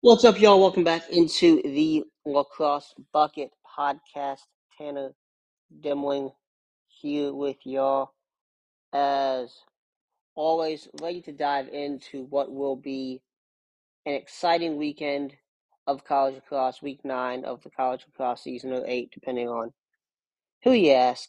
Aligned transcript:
What's 0.00 0.24
up, 0.24 0.40
y'all? 0.40 0.60
Welcome 0.60 0.84
back 0.84 1.10
into 1.10 1.60
the 1.60 2.04
Lacrosse 2.24 2.94
Bucket 3.12 3.50
Podcast. 3.66 4.42
Tanner 4.78 5.10
Demling 5.80 6.30
here 6.86 7.34
with 7.34 7.56
y'all. 7.64 8.12
As 8.92 9.52
always, 10.36 10.86
ready 11.02 11.20
to 11.22 11.32
dive 11.32 11.66
into 11.70 12.26
what 12.26 12.52
will 12.52 12.76
be 12.76 13.20
an 14.06 14.14
exciting 14.14 14.76
weekend 14.76 15.34
of 15.88 16.04
college 16.04 16.36
lacrosse, 16.36 16.80
week 16.80 17.00
nine 17.04 17.44
of 17.44 17.64
the 17.64 17.70
college 17.70 18.04
lacrosse 18.06 18.44
season, 18.44 18.72
or 18.72 18.84
eight, 18.86 19.10
depending 19.10 19.48
on 19.48 19.72
who 20.62 20.70
you 20.70 20.92
ask. 20.92 21.28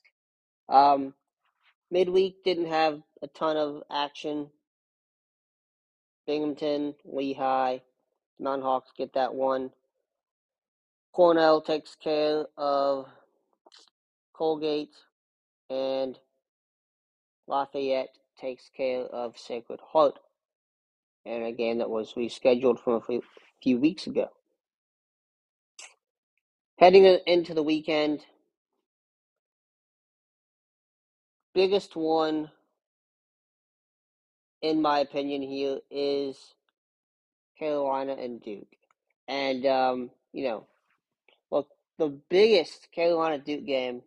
Um, 0.71 1.15
midweek 1.89 2.43
didn't 2.43 2.67
have 2.67 3.01
a 3.23 3.27
ton 3.29 3.57
of 3.57 3.81
action. 3.91 4.51
Binghamton, 6.27 6.93
Lehigh, 7.03 7.79
Mountain 8.39 8.63
Hawks 8.63 8.91
get 8.97 9.13
that 9.13 9.33
one. 9.33 9.71
Cornell 11.13 11.61
takes 11.61 11.95
care 11.95 12.45
of 12.57 13.07
Colgate, 14.33 14.95
and 15.69 16.17
Lafayette 17.47 18.15
takes 18.39 18.69
care 18.75 19.01
of 19.01 19.37
Sacred 19.37 19.79
Heart. 19.81 20.19
And 21.25 21.43
again, 21.43 21.79
that 21.79 21.89
was 21.89 22.13
rescheduled 22.13 22.79
from 22.79 23.01
a 23.09 23.19
few 23.61 23.77
weeks 23.77 24.07
ago. 24.07 24.29
Heading 26.77 27.03
into 27.03 27.53
the 27.53 27.63
weekend, 27.63 28.21
biggest 31.53 31.97
one, 31.97 32.51
in 34.61 34.81
my 34.81 34.99
opinion, 34.99 35.41
here 35.41 35.79
is 35.91 36.53
Carolina 37.59 38.13
and 38.13 38.41
Duke. 38.41 38.67
And, 39.27 39.65
um, 39.65 40.09
you 40.33 40.45
know, 40.45 40.65
well, 41.49 41.67
the 41.97 42.07
biggest 42.29 42.91
Carolina 42.91 43.37
Duke 43.37 43.65
game 43.65 44.01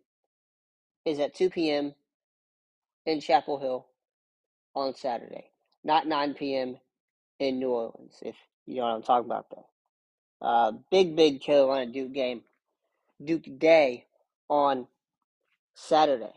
is 1.04 1.20
at 1.20 1.34
2 1.34 1.50
p.m. 1.50 1.94
in 3.06 3.20
Chapel 3.20 3.58
Hill 3.58 3.86
on 4.74 4.94
Saturday, 4.94 5.50
not 5.84 6.06
9 6.06 6.34
p.m. 6.34 6.78
in 7.38 7.58
New 7.58 7.70
Orleans, 7.70 8.18
if 8.22 8.36
you 8.66 8.76
know 8.76 8.82
what 8.84 8.94
I'm 8.94 9.02
talking 9.02 9.30
about. 9.30 9.46
Uh, 10.40 10.72
big, 10.90 11.14
big 11.14 11.40
Carolina 11.40 11.90
Duke 11.90 12.12
game, 12.12 12.42
Duke 13.22 13.44
Day 13.58 14.06
on 14.48 14.86
Saturday. 15.74 16.32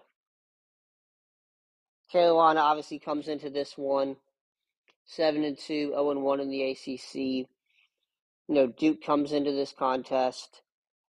Carolina 2.11 2.59
obviously 2.59 2.99
comes 2.99 3.27
into 3.27 3.49
this 3.49 3.73
one 3.77 4.15
seven 5.05 5.43
and 5.43 5.57
two, 5.57 5.89
zero 5.89 6.11
and 6.11 6.23
one 6.23 6.39
in 6.39 6.49
the 6.49 6.71
ACC. 6.71 7.15
You 7.15 7.47
know, 8.47 8.67
Duke 8.67 9.03
comes 9.03 9.31
into 9.31 9.51
this 9.51 9.73
contest 9.77 10.61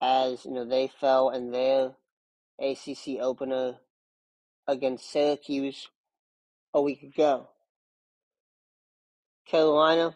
as 0.01 0.45
you 0.45 0.51
know 0.51 0.65
they 0.65 0.87
fell 0.99 1.29
in 1.29 1.51
their 1.51 1.93
ACC 2.59 3.19
opener 3.19 3.75
against 4.67 5.11
Syracuse 5.11 5.87
a 6.73 6.81
week 6.81 7.01
ago. 7.03 7.49
Carolina 9.47 10.15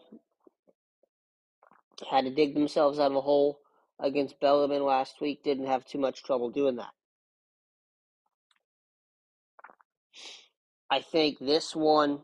had 2.10 2.26
to 2.26 2.32
dig 2.32 2.54
themselves 2.54 3.00
out 3.00 3.12
of 3.12 3.18
a 3.18 3.22
hole 3.22 3.60
against 4.00 4.40
Bellarmine 4.40 4.84
last 4.84 5.22
week. 5.22 5.44
Didn't 5.44 5.68
have 5.68 5.86
too 5.86 6.00
much 6.00 6.24
trouble 6.24 6.50
doing 6.50 6.76
that. 6.78 6.92
I 10.90 11.00
think 11.00 11.40
this 11.40 11.74
one 11.74 12.22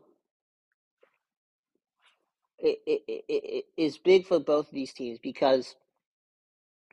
it, 2.58 2.78
it, 2.86 3.24
it, 3.28 3.64
is 3.76 3.98
big 3.98 4.26
for 4.26 4.40
both 4.40 4.68
of 4.68 4.74
these 4.74 4.92
teams 4.92 5.18
because 5.22 5.76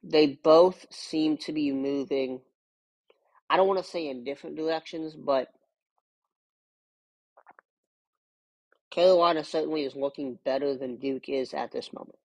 they 0.03 0.39
both 0.43 0.85
seem 0.91 1.37
to 1.37 1.53
be 1.53 1.71
moving. 1.71 2.41
I 3.49 3.57
don't 3.57 3.67
want 3.67 3.83
to 3.83 3.89
say 3.89 4.07
in 4.07 4.23
different 4.23 4.55
directions, 4.55 5.15
but 5.15 5.49
Carolina 8.91 9.43
certainly 9.43 9.83
is 9.83 9.95
looking 9.95 10.37
better 10.45 10.77
than 10.77 10.97
Duke 10.97 11.27
is 11.29 11.53
at 11.53 11.71
this 11.71 11.91
moment. 11.91 12.19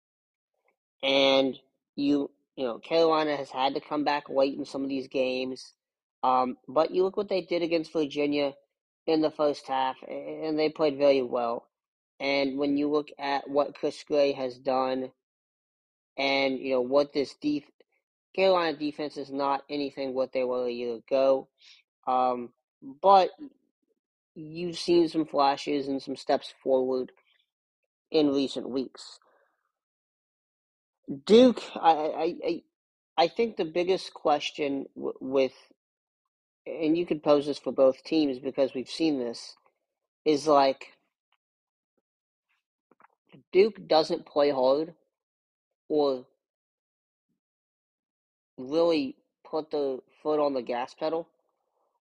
And 1.03 1.59
you, 1.97 2.31
you 2.57 2.65
know, 2.65 2.79
Carolina 2.79 3.37
has 3.37 3.51
had 3.51 3.75
to 3.75 3.81
come 3.81 4.05
back 4.05 4.29
late 4.29 4.57
in 4.57 4.65
some 4.65 4.83
of 4.83 4.89
these 4.89 5.09
games. 5.09 5.73
Um, 6.23 6.59
but 6.69 6.91
you 6.91 7.03
look 7.03 7.17
what 7.17 7.31
they 7.31 7.41
did 7.41 7.63
against 7.63 7.93
Virginia 7.93 8.53
in 9.07 9.23
the 9.23 9.31
first 9.31 9.67
half, 9.67 9.97
and 10.07 10.59
they 10.59 10.69
played 10.69 10.99
very 10.99 11.23
well. 11.23 11.67
And 12.21 12.59
when 12.59 12.77
you 12.79 12.91
look 12.91 13.11
at 13.19 13.49
what 13.51 13.77
Chris 13.77 14.05
Gray 14.05 14.33
has 14.33 14.59
done, 14.59 15.13
and 16.19 16.59
you 16.61 16.73
know 16.73 16.83
what 16.83 17.13
this 17.13 17.35
def- 17.41 17.65
Carolina 18.37 18.77
defense 18.79 19.17
is 19.17 19.31
not 19.33 19.65
anything 19.71 20.15
what 20.15 20.33
they 20.33 20.45
were 20.45 20.67
a 20.67 20.73
year 20.73 20.97
ago, 20.97 21.49
um, 22.07 22.51
but 23.03 23.31
you've 24.35 24.79
seen 24.79 25.09
some 25.09 25.27
flashes 25.27 25.89
and 25.89 26.03
some 26.03 26.17
steps 26.17 26.55
forward 26.63 27.13
in 28.11 28.31
recent 28.35 28.69
weeks. 28.71 29.19
Duke, 31.27 31.63
I, 31.77 31.91
I, 31.93 32.35
I, 32.47 32.63
I 33.19 33.29
think 33.29 33.57
the 33.57 33.65
biggest 33.65 34.15
question 34.15 34.87
w- 34.97 35.15
with, 35.21 35.53
and 36.67 36.99
you 36.99 37.07
could 37.07 37.23
pose 37.23 37.47
this 37.47 37.59
for 37.59 37.73
both 37.73 38.05
teams 38.05 38.39
because 38.41 38.75
we've 38.75 38.89
seen 38.91 39.19
this, 39.19 39.57
is 40.25 40.47
like 40.47 40.89
Duke 43.53 43.87
doesn't 43.87 44.27
play 44.27 44.51
hard 44.51 44.95
or 45.89 46.27
really 48.59 49.17
put 49.45 49.71
the 49.71 50.01
foot 50.23 50.41
on 50.41 50.55
the 50.55 50.63
gas 50.63 50.95
pedal 50.95 51.29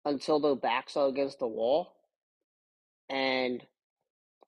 until 0.05 0.41
their 0.41 0.57
backs 0.57 0.97
are 0.97 1.09
against 1.09 1.39
the 1.39 1.47
wall. 1.47 1.93
And 3.09 3.63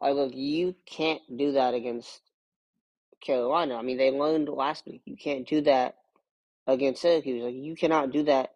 I 0.00 0.12
look, 0.12 0.32
you 0.34 0.74
can't 0.86 1.22
do 1.36 1.52
that 1.52 1.74
against 1.74 2.20
Carolina. 3.20 3.76
I 3.76 3.82
mean, 3.82 3.98
they 3.98 4.10
learned 4.10 4.48
last 4.48 4.86
week. 4.86 5.02
You 5.04 5.16
can't 5.16 5.46
do 5.46 5.60
that 5.62 5.96
against 6.66 7.02
Syracuse. 7.02 7.42
Like, 7.42 7.54
you 7.54 7.74
cannot 7.76 8.12
do 8.12 8.24
that 8.24 8.54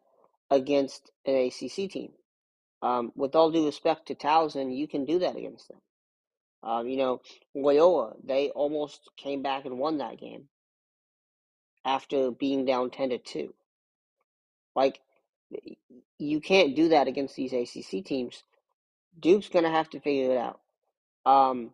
against 0.50 1.10
an 1.26 1.34
ACC 1.34 1.90
team. 1.90 2.12
Um, 2.82 3.12
with 3.14 3.34
all 3.34 3.50
due 3.50 3.66
respect 3.66 4.06
to 4.06 4.14
Towson, 4.14 4.76
you 4.76 4.88
can 4.88 5.04
do 5.04 5.20
that 5.20 5.36
against 5.36 5.68
them. 5.68 5.78
Um, 6.62 6.88
you 6.88 6.96
know, 6.96 7.20
Loyola, 7.54 8.14
they 8.22 8.50
almost 8.50 9.10
came 9.16 9.42
back 9.42 9.64
and 9.64 9.78
won 9.78 9.98
that 9.98 10.18
game 10.18 10.44
after 11.84 12.30
being 12.30 12.64
down 12.64 12.90
10 12.90 13.10
to 13.10 13.18
2. 13.18 13.54
Like, 14.76 15.00
you 16.18 16.40
can't 16.40 16.76
do 16.76 16.88
that 16.90 17.08
against 17.08 17.36
these 17.36 17.52
ACC 17.52 18.04
teams. 18.04 18.44
Duke's 19.18 19.48
going 19.48 19.64
to 19.64 19.70
have 19.70 19.90
to 19.90 20.00
figure 20.00 20.32
it 20.32 20.38
out. 20.38 20.60
Um, 21.24 21.70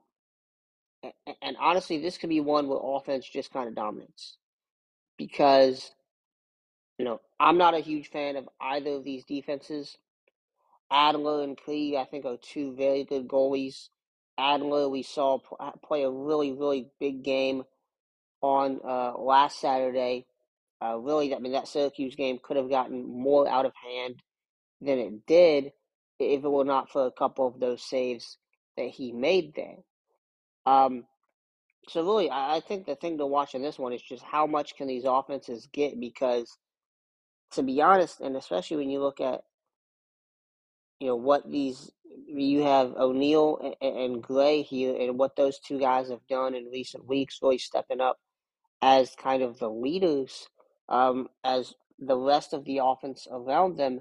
and 1.42 1.56
honestly, 1.60 1.98
this 1.98 2.18
could 2.18 2.30
be 2.30 2.40
one 2.40 2.66
where 2.68 2.80
offense 2.82 3.28
just 3.28 3.52
kind 3.52 3.68
of 3.68 3.74
dominates 3.74 4.36
because, 5.16 5.92
you 6.98 7.04
know, 7.04 7.20
I'm 7.38 7.58
not 7.58 7.74
a 7.74 7.80
huge 7.80 8.08
fan 8.08 8.36
of 8.36 8.48
either 8.60 8.90
of 8.92 9.04
these 9.04 9.24
defenses. 9.24 9.96
Adler 10.90 11.42
and 11.42 11.56
Klee, 11.56 11.96
I 11.96 12.04
think, 12.04 12.24
are 12.24 12.36
two 12.36 12.74
very 12.74 13.04
good 13.04 13.28
goalies. 13.28 13.88
Adler, 14.38 14.88
we 14.88 15.02
saw 15.02 15.38
play 15.84 16.04
a 16.04 16.10
really, 16.10 16.52
really 16.52 16.86
big 17.00 17.24
game 17.24 17.64
on 18.40 18.80
uh, 18.86 19.18
last 19.18 19.60
Saturday. 19.60 20.26
Uh, 20.80 20.96
really, 20.96 21.34
I 21.34 21.40
mean, 21.40 21.52
that 21.52 21.66
Syracuse 21.66 22.14
game 22.14 22.38
could 22.42 22.56
have 22.56 22.70
gotten 22.70 23.04
more 23.04 23.48
out 23.48 23.66
of 23.66 23.72
hand 23.74 24.22
than 24.80 24.98
it 24.98 25.26
did 25.26 25.72
if 26.20 26.44
it 26.44 26.48
were 26.48 26.64
not 26.64 26.90
for 26.90 27.06
a 27.06 27.12
couple 27.12 27.48
of 27.48 27.58
those 27.58 27.82
saves 27.82 28.38
that 28.76 28.88
he 28.88 29.12
made 29.12 29.54
there. 29.54 29.76
Um, 30.66 31.04
so 31.88 32.04
really, 32.04 32.30
I, 32.30 32.56
I 32.56 32.60
think 32.60 32.86
the 32.86 32.94
thing 32.94 33.18
to 33.18 33.26
watch 33.26 33.54
in 33.54 33.62
this 33.62 33.78
one 33.78 33.92
is 33.92 34.02
just 34.02 34.22
how 34.22 34.46
much 34.46 34.76
can 34.76 34.86
these 34.86 35.04
offenses 35.04 35.68
get 35.72 35.98
because, 35.98 36.58
to 37.52 37.62
be 37.62 37.82
honest, 37.82 38.20
and 38.20 38.36
especially 38.36 38.76
when 38.76 38.90
you 38.90 39.00
look 39.00 39.20
at, 39.20 39.40
you 41.00 41.08
know, 41.08 41.16
what 41.16 41.50
these 41.50 41.90
you 42.26 42.62
have 42.62 42.94
O'Neill 42.96 43.74
and, 43.80 43.96
and 43.96 44.22
Gray 44.22 44.62
here, 44.62 44.96
and 44.98 45.18
what 45.18 45.36
those 45.36 45.58
two 45.58 45.78
guys 45.78 46.10
have 46.10 46.26
done 46.28 46.54
in 46.54 46.66
recent 46.66 47.06
weeks, 47.06 47.38
really 47.42 47.58
stepping 47.58 48.00
up 48.00 48.18
as 48.82 49.14
kind 49.16 49.42
of 49.42 49.58
the 49.58 49.68
leaders, 49.68 50.48
um, 50.88 51.28
as 51.44 51.74
the 51.98 52.16
rest 52.16 52.52
of 52.52 52.64
the 52.64 52.80
offense 52.82 53.26
around 53.30 53.76
them 53.76 54.00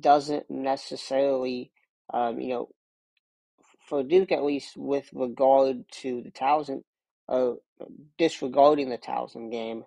doesn't 0.00 0.50
necessarily, 0.50 1.70
um, 2.12 2.40
you 2.40 2.48
know, 2.48 2.68
for 3.88 4.02
Duke 4.02 4.32
at 4.32 4.44
least 4.44 4.76
with 4.76 5.08
regard 5.12 5.84
to 6.02 6.22
the 6.22 6.30
Towson, 6.30 6.82
uh, 7.28 7.52
disregarding 8.18 8.88
the 8.88 8.98
Towson 8.98 9.50
game, 9.50 9.84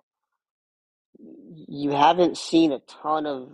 you 1.68 1.90
haven't 1.90 2.38
seen 2.38 2.72
a 2.72 2.80
ton 2.80 3.26
of 3.26 3.50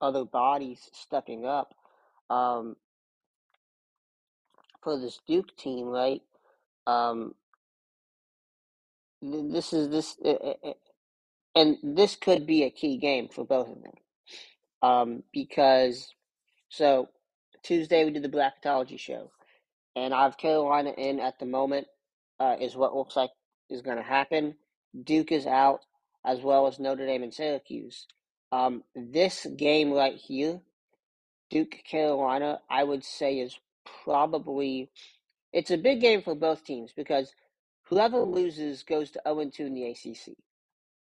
other 0.00 0.24
bodies 0.24 0.88
stepping 0.92 1.44
up 1.44 1.74
um, 2.32 2.76
for 4.82 4.98
this 4.98 5.20
Duke 5.28 5.56
team, 5.56 5.86
right? 5.86 6.22
Um, 6.86 7.34
this 9.20 9.72
is 9.72 9.88
this, 9.90 10.16
uh, 10.24 10.30
uh, 10.30 10.54
uh, 10.64 10.72
and 11.54 11.76
this 11.82 12.16
could 12.16 12.46
be 12.46 12.64
a 12.64 12.70
key 12.70 12.96
game 12.96 13.28
for 13.28 13.44
both 13.44 13.68
of 13.68 13.82
them. 13.82 13.92
Um, 14.82 15.22
because 15.32 16.08
so 16.70 17.08
Tuesday 17.62 18.04
we 18.04 18.10
did 18.10 18.22
the 18.22 18.28
Bracketology 18.28 18.98
show, 18.98 19.30
and 19.94 20.14
I 20.14 20.24
have 20.24 20.38
Carolina 20.38 20.92
in 20.96 21.20
at 21.20 21.38
the 21.38 21.46
moment. 21.46 21.86
Uh, 22.40 22.56
is 22.60 22.74
what 22.74 22.96
looks 22.96 23.14
like 23.14 23.30
is 23.70 23.82
going 23.82 23.98
to 23.98 24.02
happen. 24.02 24.56
Duke 25.04 25.30
is 25.30 25.46
out, 25.46 25.80
as 26.26 26.40
well 26.40 26.66
as 26.66 26.80
Notre 26.80 27.06
Dame 27.06 27.22
and 27.22 27.32
Syracuse. 27.32 28.06
Um, 28.50 28.82
this 28.96 29.46
game 29.56 29.92
right 29.92 30.16
here, 30.16 30.60
Duke 31.52 31.84
Carolina, 31.84 32.60
I 32.70 32.82
would 32.82 33.04
say 33.04 33.38
is 33.38 33.58
probably 34.04 34.90
it's 35.52 35.70
a 35.70 35.76
big 35.76 36.00
game 36.00 36.22
for 36.22 36.34
both 36.34 36.64
teams 36.64 36.92
because 36.96 37.34
whoever 37.88 38.20
loses 38.20 38.82
goes 38.84 39.10
to 39.10 39.20
0 39.26 39.50
2 39.50 39.66
in 39.66 39.74
the 39.74 39.84
ACC. 39.90 40.34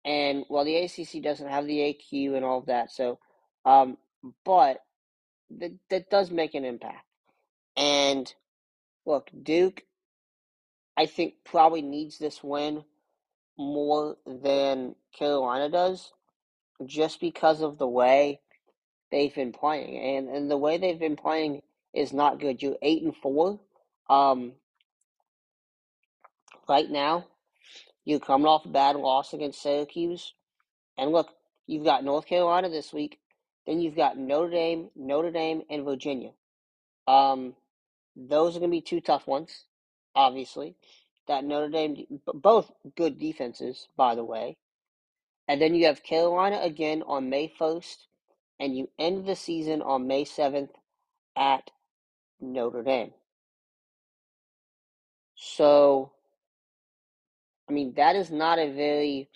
And 0.06 0.46
while 0.48 0.64
the 0.64 0.76
ACC 0.78 1.24
doesn't 1.24 1.50
have 1.50 1.66
the 1.66 1.80
AQ 1.80 2.36
and 2.36 2.46
all 2.46 2.60
of 2.60 2.68
that, 2.68 2.92
so, 2.92 3.18
um, 3.66 3.98
but 4.46 4.78
that, 5.58 5.72
that 5.90 6.12
does 6.12 6.30
make 6.30 6.54
an 6.54 6.66
impact. 6.66 7.04
And 7.76 8.32
look, 9.08 9.32
Duke, 9.42 9.82
I 10.96 11.08
think, 11.08 11.34
probably 11.46 11.82
needs 11.82 12.20
this 12.20 12.44
win 12.44 12.84
more 13.58 14.18
than 14.28 14.94
Carolina 15.18 15.68
does 15.70 16.12
just 16.86 17.20
because 17.20 17.62
of 17.62 17.80
the 17.80 17.88
way 17.88 18.40
they've 19.12 19.34
been 19.34 19.52
playing. 19.52 19.98
And, 19.98 20.30
and 20.30 20.52
the 20.52 20.58
way 20.58 20.78
they've 20.78 21.00
been 21.00 21.16
playing 21.16 21.62
is 21.94 22.14
not 22.14 22.40
good. 22.40 22.62
You're 22.62 22.78
8 22.82 23.04
and 23.04 23.16
4. 23.16 23.60
Um, 24.10 24.54
right 26.68 26.90
now, 26.90 27.26
you're 28.06 28.20
coming 28.20 28.48
off 28.48 28.66
a 28.66 28.70
bad 28.70 28.96
loss 28.96 29.34
against 29.34 29.62
Syracuse. 29.62 30.34
And 30.98 31.12
look, 31.12 31.30
you've 31.66 31.86
got 31.86 32.04
North 32.04 32.26
Carolina 32.26 32.70
this 32.70 32.94
week. 32.94 33.20
Then 33.66 33.82
you've 33.82 33.96
got 33.96 34.18
Notre 34.18 34.50
Dame, 34.50 34.90
Notre 34.96 35.32
Dame, 35.32 35.64
and 35.70 35.84
Virginia. 35.84 36.32
Um, 37.06 37.54
those 38.16 38.56
are 38.56 38.60
going 38.60 38.72
to 38.72 38.78
be 38.78 38.82
two 38.82 39.02
tough 39.02 39.28
ones, 39.28 39.66
obviously. 40.16 40.76
That 41.28 41.44
Notre 41.44 41.70
Dame, 41.70 42.06
both 42.34 42.72
good 42.96 43.20
defenses, 43.20 43.88
by 43.98 44.16
the 44.16 44.24
way. 44.24 44.56
And 45.48 45.62
then 45.62 45.76
you 45.76 45.86
have 45.86 46.04
Carolina 46.04 46.60
again 46.62 47.04
on 47.06 47.30
May 47.30 47.52
1st, 47.60 47.98
and 48.60 48.76
you 48.76 48.90
end 48.98 49.26
the 49.26 49.36
season 49.36 49.82
on 49.82 50.08
May 50.08 50.26
7th 50.26 50.70
at 51.36 51.70
Notre 52.42 52.84
Dame. 52.84 53.12
So, 55.36 56.12
I 57.70 57.74
mean, 57.74 57.94
that 57.96 58.16
is 58.16 58.32
not 58.32 58.60
a 58.60 58.74
very 58.74 59.30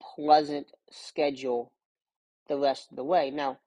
pleasant 0.00 0.66
schedule 0.90 1.72
the 2.48 2.58
rest 2.58 2.90
of 2.90 2.96
the 2.96 3.04
way. 3.04 3.30
Now, 3.30 3.58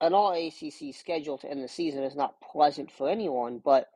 an 0.00 0.12
all 0.12 0.32
ACC 0.32 0.94
schedule 0.94 1.38
to 1.38 1.50
end 1.50 1.62
the 1.62 1.68
season 1.68 2.02
is 2.02 2.16
not 2.16 2.40
pleasant 2.40 2.90
for 2.90 3.08
anyone, 3.08 3.60
but 3.64 3.88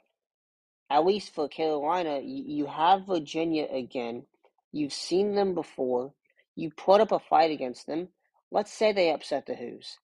at 0.91 1.05
least 1.05 1.35
for 1.35 1.49
Carolina, 1.49 2.21
you, 2.23 2.67
have 2.67 3.07
Virginia 3.07 3.67
again. 3.71 4.25
You've 4.73 4.93
seen 4.93 5.35
them 5.35 5.55
before. 5.55 6.15
You 6.57 6.71
put 6.71 7.01
up 7.01 7.13
a 7.13 7.19
fight 7.19 7.51
against 7.51 7.87
them. 7.87 8.09
Let's 8.51 8.73
say 8.73 8.93
they 8.93 9.13
upset 9.13 9.47
the 9.47 9.55
Hoos. 9.55 9.99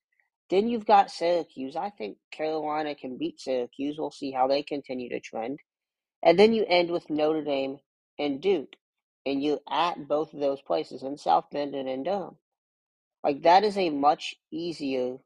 Then 0.51 0.69
you've 0.69 0.87
got 0.87 1.11
Syracuse. 1.11 1.77
I 1.77 1.91
think 1.91 2.19
Carolina 2.31 2.95
can 2.95 3.17
beat 3.17 3.41
Syracuse. 3.41 3.97
We'll 3.99 4.11
see 4.11 4.31
how 4.33 4.47
they 4.47 4.63
continue 4.63 5.09
to 5.11 5.21
trend. 5.21 5.61
And 6.23 6.39
then 6.39 6.53
you 6.53 6.65
end 6.69 6.91
with 6.91 7.11
Notre 7.11 7.43
Dame 7.43 7.79
and 8.19 8.41
Duke. 8.41 8.75
And 9.27 9.43
you're 9.43 9.61
at 9.71 10.07
both 10.07 10.35
of 10.35 10.41
those 10.41 10.61
places 10.61 11.03
in 11.03 11.17
South 11.17 11.47
Bend 11.51 11.75
and 11.75 11.89
in 11.89 12.03
Durham. 12.03 12.37
Like 13.25 13.43
that 13.43 13.65
is 13.65 13.79
a 13.79 13.89
much 13.91 14.35
easier, 14.51 15.17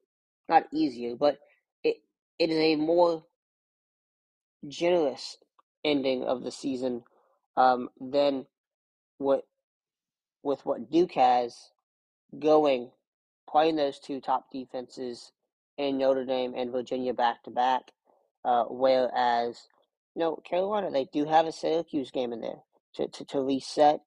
not 0.48 0.66
easier, 0.72 1.16
but 1.16 1.38
it 1.82 1.96
it 2.38 2.50
is 2.50 2.58
a 2.58 2.76
more 2.76 3.24
generous 4.68 5.36
ending 5.84 6.24
of 6.24 6.44
the 6.44 6.52
season 6.52 7.02
um, 7.56 7.88
than 8.00 8.46
what 9.18 9.44
with 10.44 10.64
what 10.64 10.90
Duke 10.90 11.12
has 11.12 11.56
going, 12.38 12.90
playing 13.50 13.76
those 13.76 13.98
two 13.98 14.20
top 14.20 14.46
defenses 14.52 15.32
in 15.76 15.98
Notre 15.98 16.24
Dame 16.24 16.54
and 16.56 16.72
Virginia 16.72 17.14
back 17.14 17.42
to 17.44 17.50
back. 17.50 17.82
Uh, 18.44 18.64
whereas, 18.64 19.66
you 20.14 20.20
know, 20.20 20.36
Carolina 20.48 20.90
they 20.90 21.06
do 21.12 21.24
have 21.24 21.46
a 21.46 21.52
Syracuse 21.52 22.10
game 22.10 22.32
in 22.32 22.40
there 22.40 22.62
to 22.94 23.08
to, 23.08 23.24
to 23.26 23.40
reset. 23.40 24.00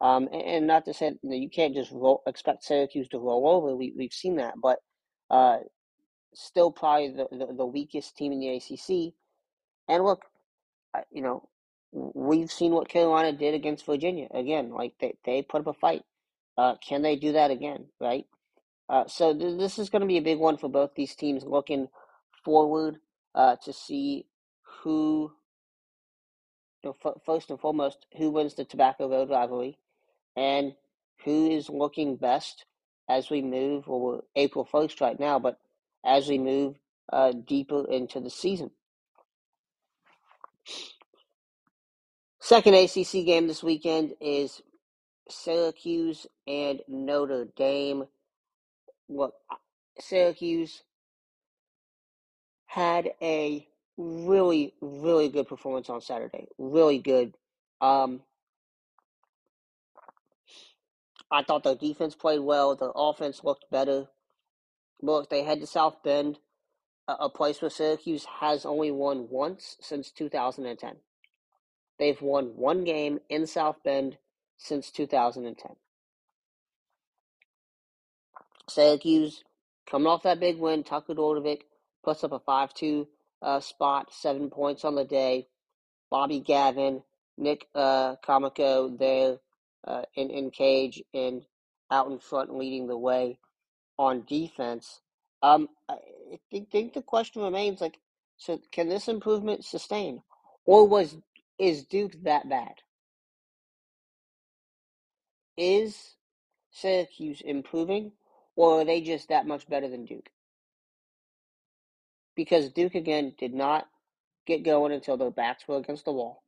Um, 0.00 0.28
and, 0.32 0.42
and 0.42 0.66
not 0.66 0.84
to 0.86 0.94
say 0.94 1.12
you, 1.22 1.30
know, 1.30 1.36
you 1.36 1.48
can't 1.48 1.74
just 1.74 1.90
roll, 1.92 2.22
expect 2.26 2.64
Syracuse 2.64 3.08
to 3.08 3.18
roll 3.18 3.48
over. 3.48 3.76
We 3.76 3.94
we've 3.96 4.12
seen 4.12 4.36
that, 4.36 4.54
but 4.60 4.78
uh, 5.30 5.58
still 6.34 6.70
probably 6.70 7.10
the, 7.10 7.26
the, 7.30 7.54
the 7.54 7.66
weakest 7.66 8.16
team 8.16 8.32
in 8.32 8.40
the 8.40 8.56
ACC. 8.56 9.14
And 9.88 10.04
look, 10.04 10.24
you 11.10 11.22
know, 11.22 11.48
we've 11.92 12.50
seen 12.50 12.72
what 12.72 12.88
Carolina 12.88 13.32
did 13.32 13.54
against 13.54 13.86
Virginia. 13.86 14.28
Again, 14.32 14.70
like 14.70 14.94
they, 15.00 15.14
they 15.24 15.42
put 15.42 15.60
up 15.60 15.68
a 15.68 15.72
fight. 15.72 16.02
Uh, 16.56 16.74
can 16.86 17.02
they 17.02 17.16
do 17.16 17.32
that 17.32 17.50
again, 17.50 17.86
right? 18.00 18.26
Uh, 18.88 19.04
so 19.08 19.34
th- 19.36 19.58
this 19.58 19.78
is 19.78 19.90
going 19.90 20.02
to 20.02 20.08
be 20.08 20.18
a 20.18 20.22
big 20.22 20.38
one 20.38 20.58
for 20.58 20.68
both 20.68 20.92
these 20.96 21.16
teams 21.16 21.44
looking 21.44 21.88
forward 22.44 22.98
uh, 23.34 23.56
to 23.64 23.72
see 23.72 24.26
who, 24.82 25.32
you 26.82 26.90
know, 26.90 26.96
f- 27.04 27.22
first 27.26 27.50
and 27.50 27.60
foremost, 27.60 28.06
who 28.18 28.30
wins 28.30 28.54
the 28.54 28.64
Tobacco 28.64 29.08
Road 29.10 29.30
rivalry 29.30 29.78
and 30.36 30.74
who 31.24 31.50
is 31.50 31.68
looking 31.70 32.16
best 32.16 32.64
as 33.08 33.30
we 33.30 33.42
move, 33.42 33.86
well, 33.86 34.00
we're 34.00 34.20
April 34.36 34.68
1st 34.72 35.00
right 35.00 35.20
now, 35.20 35.38
but 35.38 35.58
as 36.04 36.28
we 36.28 36.38
move 36.38 36.76
uh, 37.12 37.32
deeper 37.32 37.84
into 37.90 38.20
the 38.20 38.30
season. 38.30 38.70
Second 42.40 42.74
ACC 42.74 43.24
game 43.26 43.48
this 43.48 43.62
weekend 43.62 44.14
is 44.20 44.62
Syracuse 45.30 46.26
and 46.46 46.80
Notre 46.88 47.46
Dame. 47.56 48.04
Look, 49.08 49.34
Syracuse 50.00 50.82
had 52.66 53.12
a 53.22 53.66
really, 53.96 54.74
really 54.80 55.28
good 55.28 55.48
performance 55.48 55.88
on 55.88 56.00
Saturday. 56.00 56.48
Really 56.58 56.98
good. 56.98 57.34
Um, 57.80 58.22
I 61.30 61.42
thought 61.42 61.64
their 61.64 61.74
defense 61.74 62.14
played 62.14 62.40
well. 62.40 62.74
Their 62.74 62.92
offense 62.94 63.44
looked 63.44 63.70
better. 63.70 64.06
Look, 65.02 65.30
they 65.30 65.42
head 65.42 65.60
to 65.60 65.66
South 65.66 66.02
Bend, 66.02 66.38
a, 67.08 67.14
a 67.20 67.28
place 67.30 67.60
where 67.60 67.70
Syracuse 67.70 68.24
has 68.40 68.64
only 68.64 68.90
won 68.90 69.28
once 69.30 69.76
since 69.80 70.10
2010. 70.10 70.96
They've 71.98 72.20
won 72.20 72.56
one 72.56 72.84
game 72.84 73.20
in 73.28 73.46
South 73.46 73.76
Bend 73.84 74.18
since 74.56 74.90
2010. 74.90 75.76
Syracuse 78.68 79.44
coming 79.88 80.08
off 80.08 80.22
that 80.22 80.40
big 80.40 80.58
win. 80.58 80.84
Tucker 80.84 81.14
Dordevic 81.14 81.62
puts 82.02 82.24
up 82.24 82.32
a 82.32 82.38
5 82.38 82.74
2 82.74 83.08
uh, 83.42 83.60
spot, 83.60 84.12
seven 84.12 84.50
points 84.50 84.84
on 84.84 84.94
the 84.94 85.04
day. 85.04 85.48
Bobby 86.10 86.40
Gavin, 86.40 87.02
Nick 87.36 87.66
uh, 87.74 88.16
Comico 88.24 88.88
there 88.88 89.38
uh, 89.86 90.02
in, 90.14 90.30
in 90.30 90.50
cage 90.50 91.02
and 91.12 91.42
out 91.90 92.10
in 92.10 92.18
front 92.18 92.56
leading 92.56 92.86
the 92.86 92.96
way 92.96 93.38
on 93.98 94.24
defense. 94.26 95.00
Um, 95.42 95.68
I 95.88 95.96
think, 96.50 96.70
think 96.70 96.94
the 96.94 97.02
question 97.02 97.42
remains 97.42 97.80
like, 97.80 97.98
so 98.36 98.58
can 98.72 98.88
this 98.88 99.08
improvement 99.08 99.64
sustain, 99.64 100.22
or 100.64 100.88
was 100.88 101.16
is 101.58 101.84
Duke 101.84 102.12
that 102.24 102.48
bad? 102.48 102.74
Is 105.56 106.14
Syracuse 106.72 107.40
improving, 107.42 108.12
or 108.56 108.80
are 108.82 108.84
they 108.84 109.00
just 109.02 109.28
that 109.30 109.46
much 109.46 109.68
better 109.68 109.88
than 109.88 110.06
Duke? 110.06 110.30
Because 112.36 112.70
Duke 112.70 112.94
again 112.96 113.34
did 113.38 113.54
not 113.54 113.86
get 114.46 114.64
going 114.64 114.92
until 114.92 115.16
their 115.16 115.30
backs 115.30 115.64
were 115.68 115.78
against 115.78 116.04
the 116.06 116.12
wall, 116.12 116.42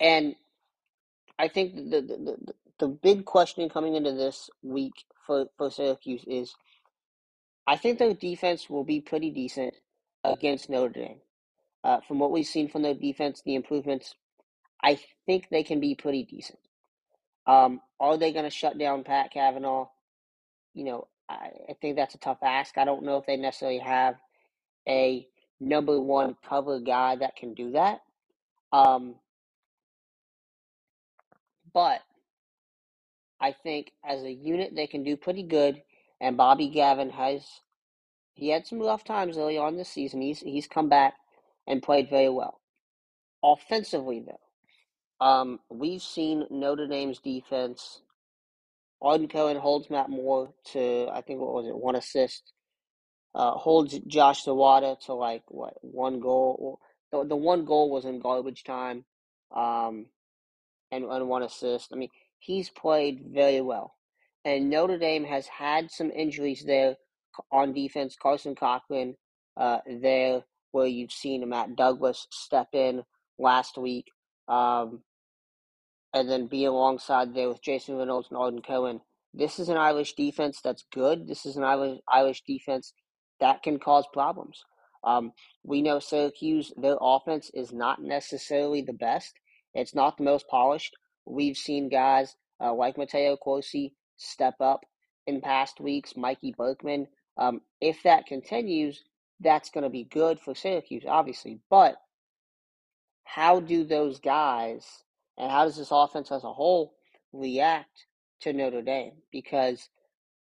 and 0.00 0.36
I 1.38 1.48
think 1.48 1.76
the 1.76 2.02
the, 2.02 2.36
the, 2.46 2.54
the 2.80 2.88
big 2.88 3.24
question 3.26 3.68
coming 3.70 3.96
into 3.96 4.12
this 4.12 4.50
week 4.62 4.94
for, 5.26 5.46
for 5.58 5.70
Syracuse 5.70 6.24
is 6.26 6.54
I 7.66 7.78
think 7.78 7.98
their 8.00 8.14
defense 8.14 8.70
will 8.70 8.84
be 8.84 9.00
pretty 9.02 9.30
decent 9.30 9.74
against 10.24 10.70
Notre 10.70 10.90
Dame. 10.94 11.20
Uh, 11.84 12.00
from 12.08 12.18
what 12.20 12.32
we've 12.32 12.46
seen 12.46 12.68
from 12.68 12.82
their 12.82 12.94
defense, 12.94 13.42
the 13.44 13.54
improvements, 13.56 14.14
I 14.82 15.00
think 15.26 15.48
they 15.50 15.64
can 15.64 15.80
be 15.80 15.94
pretty 15.94 16.24
decent. 16.24 16.60
Um, 17.46 17.80
are 18.00 18.16
they 18.16 18.32
going 18.32 18.44
to 18.44 18.50
shut 18.50 18.78
down 18.78 19.04
Pat 19.04 19.30
Kavanaugh? 19.32 19.88
You 20.74 20.84
know, 20.84 21.08
I, 21.28 21.50
I 21.68 21.72
think 21.80 21.96
that's 21.96 22.14
a 22.14 22.18
tough 22.18 22.38
ask. 22.42 22.78
I 22.78 22.84
don't 22.84 23.04
know 23.04 23.18
if 23.18 23.26
they 23.26 23.36
necessarily 23.36 23.78
have 23.78 24.16
a 24.88 25.26
number 25.60 26.00
one 26.00 26.36
cover 26.48 26.80
guy 26.80 27.16
that 27.16 27.36
can 27.36 27.54
do 27.54 27.72
that. 27.72 28.00
Um, 28.72 29.16
but 31.72 32.00
I 33.40 33.52
think 33.52 33.92
as 34.04 34.22
a 34.22 34.32
unit 34.32 34.74
they 34.74 34.86
can 34.86 35.04
do 35.04 35.16
pretty 35.16 35.42
good. 35.42 35.82
And 36.20 36.36
Bobby 36.36 36.68
Gavin 36.68 37.10
has 37.10 37.44
he 38.34 38.48
had 38.48 38.66
some 38.66 38.80
rough 38.80 39.04
times 39.04 39.38
early 39.38 39.58
on 39.58 39.76
this 39.76 39.88
season. 39.88 40.20
He's 40.20 40.40
he's 40.40 40.66
come 40.66 40.88
back 40.88 41.14
and 41.66 41.82
played 41.82 42.10
very 42.10 42.28
well. 42.28 42.60
Offensively 43.42 44.20
though, 44.26 44.40
um, 45.24 45.58
we've 45.70 46.02
seen 46.02 46.44
Notre 46.50 46.86
Dame's 46.86 47.18
defense. 47.18 48.02
Arden 49.00 49.26
Cohen 49.26 49.56
holds 49.56 49.88
Matt 49.88 50.10
Moore 50.10 50.52
to 50.72 51.08
I 51.10 51.22
think 51.22 51.40
what 51.40 51.54
was 51.54 51.66
it 51.66 51.74
one 51.74 51.96
assist. 51.96 52.52
Uh, 53.34 53.52
holds 53.52 53.98
Josh 54.06 54.44
Zawada 54.44 55.00
to 55.06 55.14
like 55.14 55.42
what 55.48 55.74
one 55.80 56.20
goal. 56.20 56.78
The 57.10 57.24
the 57.24 57.36
one 57.36 57.64
goal 57.64 57.90
was 57.90 58.04
in 58.04 58.20
garbage 58.20 58.64
time, 58.64 59.06
um, 59.56 60.06
and 60.92 61.04
and 61.04 61.26
one 61.26 61.42
assist. 61.42 61.88
I 61.94 61.96
mean 61.96 62.10
he's 62.38 62.68
played 62.68 63.24
very 63.32 63.62
well. 63.62 63.94
And 64.44 64.68
Notre 64.68 64.98
Dame 64.98 65.24
has 65.24 65.46
had 65.46 65.90
some 65.90 66.10
injuries 66.10 66.64
there 66.66 66.96
on 67.50 67.72
defense. 67.72 68.14
Carson 68.20 68.54
Cochran 68.54 69.16
uh, 69.56 69.78
there, 69.86 70.42
where 70.72 70.86
you've 70.86 71.12
seen 71.12 71.48
Matt 71.48 71.76
Douglas 71.76 72.26
step 72.30 72.68
in 72.74 73.02
last 73.38 73.78
week, 73.78 74.04
um, 74.48 75.00
and 76.14 76.30
then 76.30 76.46
be 76.46 76.64
alongside 76.64 77.34
there 77.34 77.48
with 77.48 77.60
Jason 77.60 77.96
Reynolds 77.96 78.28
and 78.30 78.38
Arden 78.38 78.62
Cohen. 78.62 79.00
This 79.34 79.58
is 79.58 79.68
an 79.68 79.76
Irish 79.76 80.14
defense 80.14 80.60
that's 80.62 80.84
good. 80.92 81.26
This 81.26 81.44
is 81.44 81.56
an 81.56 81.64
Irish, 81.64 81.98
Irish 82.08 82.42
defense 82.46 82.94
that 83.40 83.64
can 83.64 83.80
cause 83.80 84.06
problems. 84.12 84.62
Um, 85.02 85.32
we 85.64 85.82
know 85.82 85.98
Syracuse, 85.98 86.72
their 86.76 86.96
offense 87.00 87.50
is 87.52 87.72
not 87.72 88.00
necessarily 88.00 88.80
the 88.80 88.92
best. 88.92 89.34
It's 89.74 89.94
not 89.94 90.16
the 90.16 90.22
most 90.22 90.46
polished. 90.48 90.94
We've 91.26 91.56
seen 91.56 91.88
guys 91.88 92.36
uh, 92.60 92.72
like 92.72 92.96
Mateo 92.96 93.36
Corsi 93.36 93.94
step 94.16 94.54
up 94.60 94.84
in 95.26 95.40
past 95.40 95.80
weeks, 95.80 96.16
Mikey 96.16 96.54
Berkman. 96.56 97.08
Um, 97.36 97.60
if 97.80 98.04
that 98.04 98.26
continues, 98.26 99.02
that's 99.40 99.70
going 99.70 99.82
to 99.82 99.90
be 99.90 100.04
good 100.04 100.38
for 100.38 100.54
Syracuse, 100.54 101.02
obviously. 101.08 101.58
But 101.68 101.96
how 103.24 103.58
do 103.58 103.84
those 103.84 104.20
guys 104.20 104.86
and 105.38 105.50
how 105.50 105.64
does 105.64 105.76
this 105.76 105.88
offense 105.90 106.30
as 106.32 106.44
a 106.44 106.52
whole 106.52 106.94
react 107.32 108.06
to 108.42 108.52
Notre 108.52 108.82
Dame? 108.82 109.12
Because, 109.32 109.88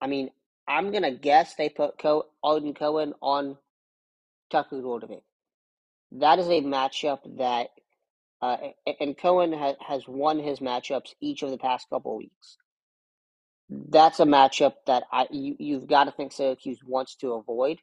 I 0.00 0.06
mean, 0.06 0.30
I'm 0.68 0.90
going 0.90 1.02
to 1.02 1.10
guess 1.12 1.54
they 1.54 1.68
put 1.68 1.98
Co- 1.98 2.26
Arden 2.42 2.74
Cohen 2.74 3.14
on 3.22 3.56
Tucker 4.50 4.76
Dordevic. 4.76 5.22
That 6.12 6.38
is 6.38 6.46
a 6.48 6.62
matchup 6.62 7.20
that, 7.38 7.68
uh, 8.42 8.56
and 9.00 9.16
Cohen 9.18 9.52
ha- 9.52 9.74
has 9.86 10.06
won 10.06 10.38
his 10.38 10.60
matchups 10.60 11.14
each 11.20 11.42
of 11.42 11.50
the 11.50 11.58
past 11.58 11.88
couple 11.90 12.16
weeks. 12.16 12.58
That's 13.68 14.20
a 14.20 14.24
matchup 14.24 14.74
that 14.86 15.04
I 15.12 15.26
you, 15.30 15.56
you've 15.58 15.88
got 15.88 16.04
to 16.04 16.12
think 16.12 16.32
Syracuse 16.32 16.78
wants 16.86 17.16
to 17.16 17.32
avoid. 17.32 17.78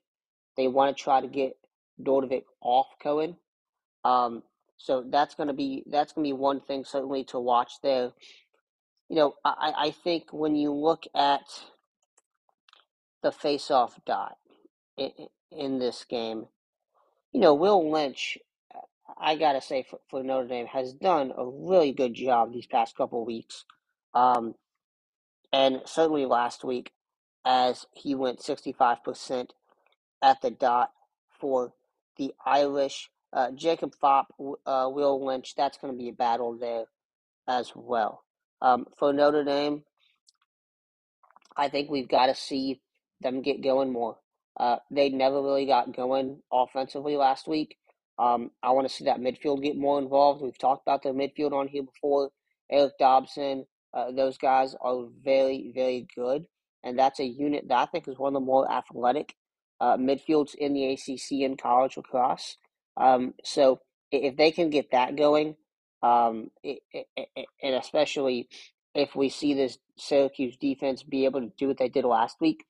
They 0.56 0.68
want 0.68 0.96
to 0.96 1.04
try 1.04 1.20
to 1.22 1.28
get 1.28 1.58
Dordevic 2.02 2.44
off 2.62 2.88
Cohen. 3.02 3.36
Um, 4.06 4.44
so 4.84 5.02
that's 5.10 5.34
going 5.34 5.48
to 5.48 5.54
be 5.54 5.84
that's 5.90 6.12
going 6.12 6.26
to 6.26 6.36
be 6.36 6.38
one 6.38 6.60
thing 6.60 6.84
certainly 6.84 7.24
to 7.26 7.40
watch 7.40 7.76
there. 7.82 8.12
You 9.08 9.16
know, 9.16 9.36
I, 9.46 9.74
I 9.78 9.92
think 9.92 10.34
when 10.34 10.56
you 10.58 10.74
look 10.74 11.04
at 11.16 11.46
the 13.22 13.32
face-off 13.32 13.98
dot 14.06 14.36
in, 14.98 15.12
in 15.52 15.80
this 15.80 16.04
game, 16.10 16.48
you 17.32 17.40
know, 17.40 17.54
Will 17.54 17.90
Lynch, 17.90 18.38
I 19.18 19.36
gotta 19.36 19.62
say 19.62 19.86
for, 19.90 20.00
for 20.10 20.22
Notre 20.22 20.50
Dame 20.50 20.66
has 20.68 20.92
done 20.94 21.32
a 21.38 21.46
really 21.46 21.94
good 21.94 22.14
job 22.14 22.52
these 22.52 22.68
past 22.68 22.98
couple 22.98 23.24
weeks, 23.26 23.64
um, 24.14 24.56
and 25.54 25.82
certainly 25.86 26.26
last 26.26 26.66
week, 26.66 26.92
as 27.46 27.86
he 27.94 28.16
went 28.16 28.42
sixty-five 28.42 29.02
percent 29.02 29.54
at 30.22 30.42
the 30.42 30.52
dot 30.52 30.92
for 31.40 31.74
the 32.18 32.34
Irish. 32.46 33.10
Uh, 33.34 33.52
Jacob 33.52 33.94
Phaup, 34.02 34.26
uh, 34.66 34.90
Will 34.92 35.26
Lynch, 35.26 35.56
that's 35.56 35.78
going 35.78 35.94
to 35.94 35.98
be 35.98 36.10
a 36.10 36.14
battle 36.14 36.58
there 36.58 36.86
as 37.48 37.72
well. 37.76 38.24
Um, 38.62 38.86
for 38.98 39.12
Notre 39.12 39.44
Dame, 39.44 39.84
I 41.58 41.70
think 41.70 41.90
we've 41.90 42.08
got 42.08 42.28
to 42.28 42.36
see 42.36 42.82
them 43.22 43.42
get 43.42 43.64
going 43.64 43.92
more. 43.92 44.18
Uh, 44.60 44.78
they 44.92 45.10
never 45.10 45.42
really 45.42 45.66
got 45.66 45.96
going 45.96 46.42
offensively 46.52 47.16
last 47.16 47.48
week. 47.48 47.78
Um, 48.20 48.52
I 48.62 48.72
want 48.72 48.88
to 48.88 48.94
see 48.94 49.06
that 49.06 49.20
midfield 49.20 49.64
get 49.64 49.78
more 49.78 49.98
involved. 50.00 50.42
We've 50.42 50.58
talked 50.58 50.84
about 50.86 51.02
the 51.02 51.10
midfield 51.10 51.54
on 51.54 51.68
here 51.68 51.84
before. 51.84 52.30
Eric 52.72 52.94
Dobson, 53.00 53.66
uh, 53.94 54.12
those 54.12 54.38
guys 54.38 54.76
are 54.80 55.06
very, 55.24 55.72
very 55.74 56.08
good. 56.16 56.46
And 56.84 57.00
that's 57.00 57.20
a 57.20 57.26
unit 57.26 57.68
that 57.70 57.78
I 57.78 57.86
think 57.88 58.08
is 58.08 58.20
one 58.20 58.36
of 58.36 58.42
the 58.42 58.46
more 58.46 58.72
athletic 58.72 59.36
uh, 59.80 59.98
midfields 59.98 60.54
in 60.56 60.74
the 60.74 60.94
ACC 60.94 61.42
in 61.42 61.58
college 61.58 61.98
lacrosse. 61.98 62.58
Um, 62.98 63.34
so 63.44 63.80
if 64.12 64.38
they 64.38 64.52
can 64.52 64.70
get 64.70 64.92
that 64.92 65.16
going, 65.16 65.56
um, 66.02 66.52
it, 66.64 66.80
it, 66.92 67.08
it, 67.16 67.48
and 67.62 67.76
especially 67.76 68.50
if 68.94 69.16
we 69.16 69.30
see 69.30 69.54
this 69.54 69.78
Syracuse 69.98 70.58
defense 70.58 71.04
be 71.04 71.26
able 71.26 71.42
to 71.42 71.52
do 71.58 71.68
what 71.68 71.78
they 71.78 71.90
did 71.90 72.06
last 72.06 72.38
week, 72.40 72.66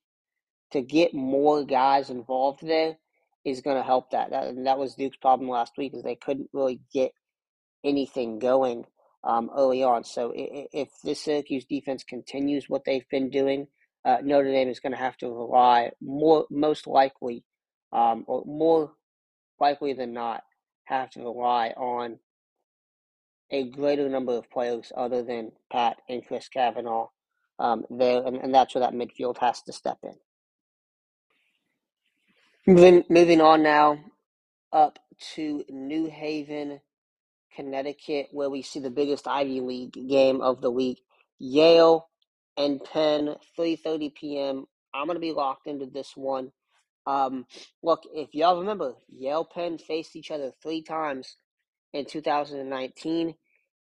to 0.71 0.81
get 0.81 1.13
more 1.13 1.63
guys 1.63 2.09
involved 2.09 2.65
there 2.65 2.97
is 3.45 3.61
going 3.61 3.77
to 3.77 3.83
help 3.83 4.11
that. 4.11 4.31
that. 4.31 4.47
And 4.47 4.65
that 4.67 4.77
was 4.77 4.95
Duke's 4.95 5.17
problem 5.17 5.49
last 5.49 5.73
week 5.77 5.93
is 5.93 6.03
they 6.03 6.15
couldn't 6.15 6.49
really 6.53 6.79
get 6.93 7.11
anything 7.83 8.39
going 8.39 8.85
um, 9.23 9.49
early 9.55 9.83
on. 9.83 10.03
So 10.03 10.31
if 10.35 10.89
this 11.03 11.21
Syracuse 11.21 11.65
defense 11.65 12.03
continues 12.03 12.69
what 12.69 12.85
they've 12.85 13.07
been 13.09 13.29
doing, 13.29 13.67
uh, 14.05 14.17
Notre 14.23 14.51
Dame 14.51 14.69
is 14.69 14.79
going 14.79 14.91
to 14.91 14.97
have 14.97 15.17
to 15.17 15.29
rely 15.29 15.91
more, 16.01 16.45
most 16.49 16.87
likely, 16.87 17.43
um, 17.91 18.23
or 18.27 18.43
more 18.45 18.91
likely 19.63 19.93
than 19.93 20.13
not, 20.13 20.43
have 20.85 21.09
to 21.11 21.21
rely 21.21 21.69
on 21.77 22.19
a 23.49 23.69
greater 23.69 24.09
number 24.09 24.33
of 24.33 24.51
players 24.51 24.91
other 24.97 25.23
than 25.23 25.53
Pat 25.71 25.97
and 26.09 26.25
Chris 26.27 26.49
Kavanaugh 26.49 27.07
um, 27.59 27.85
there, 27.89 28.21
and, 28.25 28.35
and 28.37 28.53
that's 28.53 28.75
where 28.75 28.81
that 28.81 28.93
midfield 28.93 29.37
has 29.37 29.61
to 29.61 29.71
step 29.71 29.99
in. 30.03 30.15
Moving, 32.67 33.05
moving 33.09 33.39
on 33.41 33.63
now 33.63 33.99
up 34.73 34.99
to 35.35 35.63
New 35.69 36.09
Haven, 36.09 36.81
Connecticut, 37.55 38.27
where 38.31 38.49
we 38.49 38.63
see 38.63 38.81
the 38.81 38.89
biggest 38.89 39.27
Ivy 39.29 39.61
League 39.61 39.93
game 39.93 40.41
of 40.41 40.61
the 40.61 40.71
week. 40.71 40.99
Yale 41.39 42.09
and 42.57 42.83
Penn, 42.83 43.35
3:30 43.57 44.13
p.m. 44.15 44.65
I'm 44.93 45.07
gonna 45.07 45.19
be 45.19 45.31
locked 45.31 45.67
into 45.67 45.85
this 45.85 46.11
one. 46.17 46.51
Um, 47.05 47.45
look, 47.81 48.03
if 48.13 48.33
y'all 48.33 48.59
remember, 48.59 48.93
Yale 49.09 49.45
Penn 49.45 49.77
faced 49.77 50.15
each 50.15 50.31
other 50.31 50.51
three 50.61 50.81
times 50.81 51.35
in 51.91 52.05
2019 52.05 53.35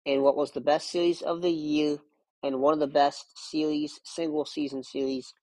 in 0.07 0.23
what 0.23 0.37
was 0.37 0.53
the 0.53 0.61
best 0.61 0.91
series 0.91 1.23
of 1.23 1.43
the 1.43 1.51
year 1.51 1.99
and 2.43 2.61
one 2.61 2.73
of 2.73 2.81
the 2.81 2.87
best 2.87 3.27
series, 3.51 4.01
single 4.05 4.45
season 4.45 4.83
series 4.83 5.35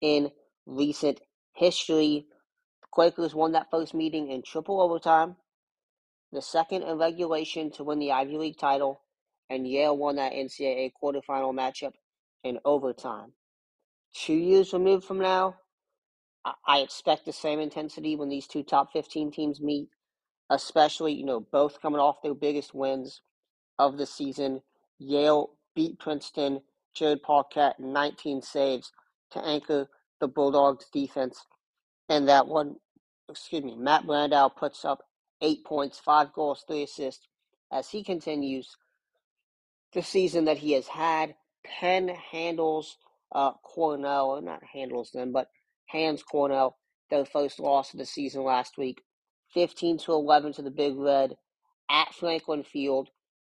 in 0.00 0.30
recent 0.66 1.20
history. 1.54 2.26
The 2.82 2.88
Quakers 2.90 3.34
won 3.34 3.52
that 3.52 3.70
first 3.70 3.94
meeting 3.94 4.30
in 4.30 4.42
triple 4.42 4.80
overtime, 4.80 5.36
the 6.32 6.42
second 6.42 6.82
in 6.82 6.98
regulation 6.98 7.70
to 7.72 7.84
win 7.84 7.98
the 7.98 8.12
Ivy 8.12 8.36
League 8.38 8.58
title, 8.58 9.00
and 9.50 9.66
Yale 9.66 9.96
won 9.96 10.16
that 10.16 10.32
NCAA 10.32 10.92
quarterfinal 11.02 11.54
matchup 11.54 11.92
in 12.44 12.58
overtime. 12.64 13.32
Two 14.14 14.34
years 14.34 14.72
removed 14.72 15.04
from 15.04 15.18
now, 15.18 15.56
I 16.66 16.78
expect 16.80 17.24
the 17.24 17.32
same 17.32 17.60
intensity 17.60 18.16
when 18.16 18.28
these 18.28 18.46
two 18.46 18.62
top 18.62 18.92
15 18.92 19.30
teams 19.32 19.60
meet, 19.60 19.88
especially, 20.50 21.12
you 21.14 21.24
know, 21.24 21.40
both 21.40 21.80
coming 21.80 22.00
off 22.00 22.22
their 22.22 22.34
biggest 22.34 22.74
wins 22.74 23.22
of 23.78 23.96
the 23.98 24.06
season. 24.06 24.62
Yale 24.98 25.50
beat 25.74 25.98
Princeton, 25.98 26.60
Jared 26.94 27.22
Paquette, 27.22 27.80
19 27.80 28.42
saves 28.42 28.92
to 29.32 29.44
anchor 29.44 29.88
the 30.20 30.28
Bulldogs 30.28 30.86
defense. 30.92 31.46
And 32.08 32.28
that 32.28 32.46
one, 32.46 32.76
excuse 33.28 33.64
me, 33.64 33.76
Matt 33.76 34.04
Brandau 34.06 34.54
puts 34.54 34.84
up 34.84 35.02
eight 35.40 35.64
points, 35.64 35.98
five 35.98 36.32
goals, 36.32 36.64
three 36.66 36.82
assists 36.82 37.26
as 37.72 37.90
he 37.90 38.04
continues 38.04 38.76
the 39.92 40.02
season 40.02 40.44
that 40.46 40.58
he 40.58 40.72
has 40.72 40.86
had. 40.88 41.34
Penn 41.64 42.08
handles 42.08 42.98
uh, 43.32 43.52
Cornell, 43.62 44.40
not 44.42 44.62
handles 44.64 45.10
them, 45.12 45.32
but 45.32 45.48
hands 45.86 46.22
Cornell 46.22 46.76
their 47.10 47.24
first 47.24 47.60
loss 47.60 47.92
of 47.92 47.98
the 47.98 48.06
season 48.06 48.42
last 48.42 48.78
week, 48.78 49.02
15 49.52 49.98
to 49.98 50.12
11 50.12 50.54
to 50.54 50.62
the 50.62 50.70
Big 50.70 50.96
Red 50.96 51.34
at 51.90 52.14
Franklin 52.14 52.64
Field. 52.64 53.10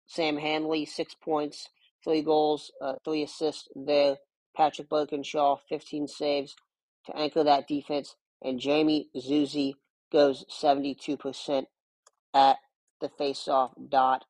Sam 0.08 0.38
Handley, 0.38 0.86
six 0.86 1.16
points, 1.16 1.70
three 2.04 2.22
goals, 2.22 2.72
uh, 2.82 2.94
three 3.06 3.24
assists 3.24 3.68
there. 3.76 4.18
Patrick 4.56 4.90
Burkinshaw, 4.90 5.60
15 5.70 6.08
saves 6.08 6.56
to 7.06 7.18
anchor 7.18 7.44
that 7.44 7.68
defense. 7.68 8.16
And 8.42 8.60
Jamie 8.60 9.10
Zuzi 9.16 9.74
goes 10.12 10.46
72% 10.50 11.66
at 12.34 12.58
the 13.00 13.10
faceoff 13.10 13.72
dot 13.90 14.26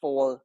for 0.00 0.42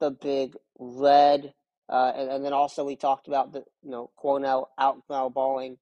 the 0.00 0.10
big 0.10 0.56
red, 0.78 1.54
uh, 1.88 2.12
and, 2.16 2.30
and 2.30 2.44
then 2.44 2.52
also 2.52 2.84
we 2.84 2.96
talked 2.96 3.28
about 3.28 3.52
the 3.52 3.64
you 3.82 3.90
know 3.90 4.10
Cornell 4.16 4.70
out 4.78 5.06
ground 5.06 5.34
balling, 5.34 5.78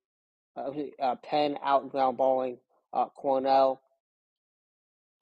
uh, 0.57 0.71
uh, 1.01 1.15
Penn 1.17 1.59
out 1.63 1.91
ground 1.91 2.17
balling, 2.17 2.59
uh, 2.93 3.07
Cornell. 3.07 3.81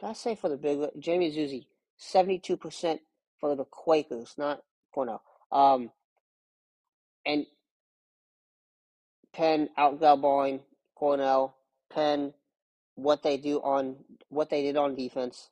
Did 0.00 0.06
I 0.10 0.12
say 0.12 0.34
for 0.34 0.48
the 0.48 0.56
big 0.56 0.80
Jamie 0.98 1.32
Zuzi 1.32 1.66
seventy 1.96 2.38
two 2.38 2.56
percent 2.56 3.00
for 3.40 3.54
the 3.54 3.64
Quakers, 3.64 4.34
not 4.38 4.62
Cornell. 4.92 5.22
Um, 5.50 5.90
and 7.24 7.46
Penn 9.32 9.68
out 9.76 9.98
ground 9.98 10.22
balling 10.22 10.60
Cornell. 10.94 11.56
Penn 11.90 12.34
what 12.94 13.22
they 13.22 13.36
do 13.36 13.58
on 13.58 13.96
what 14.28 14.50
they 14.50 14.62
did 14.62 14.76
on 14.76 14.94
defense. 14.94 15.48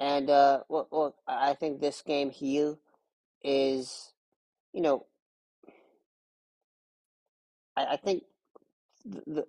And 0.00 0.28
uh, 0.28 0.64
look, 0.68 0.88
look, 0.90 1.14
I 1.28 1.54
think 1.54 1.80
this 1.80 2.02
game 2.02 2.30
here 2.30 2.74
is, 3.44 4.12
you 4.72 4.80
know, 4.80 5.06
I, 7.76 7.92
I 7.92 7.96
think 7.96 8.24
the, 9.04 9.46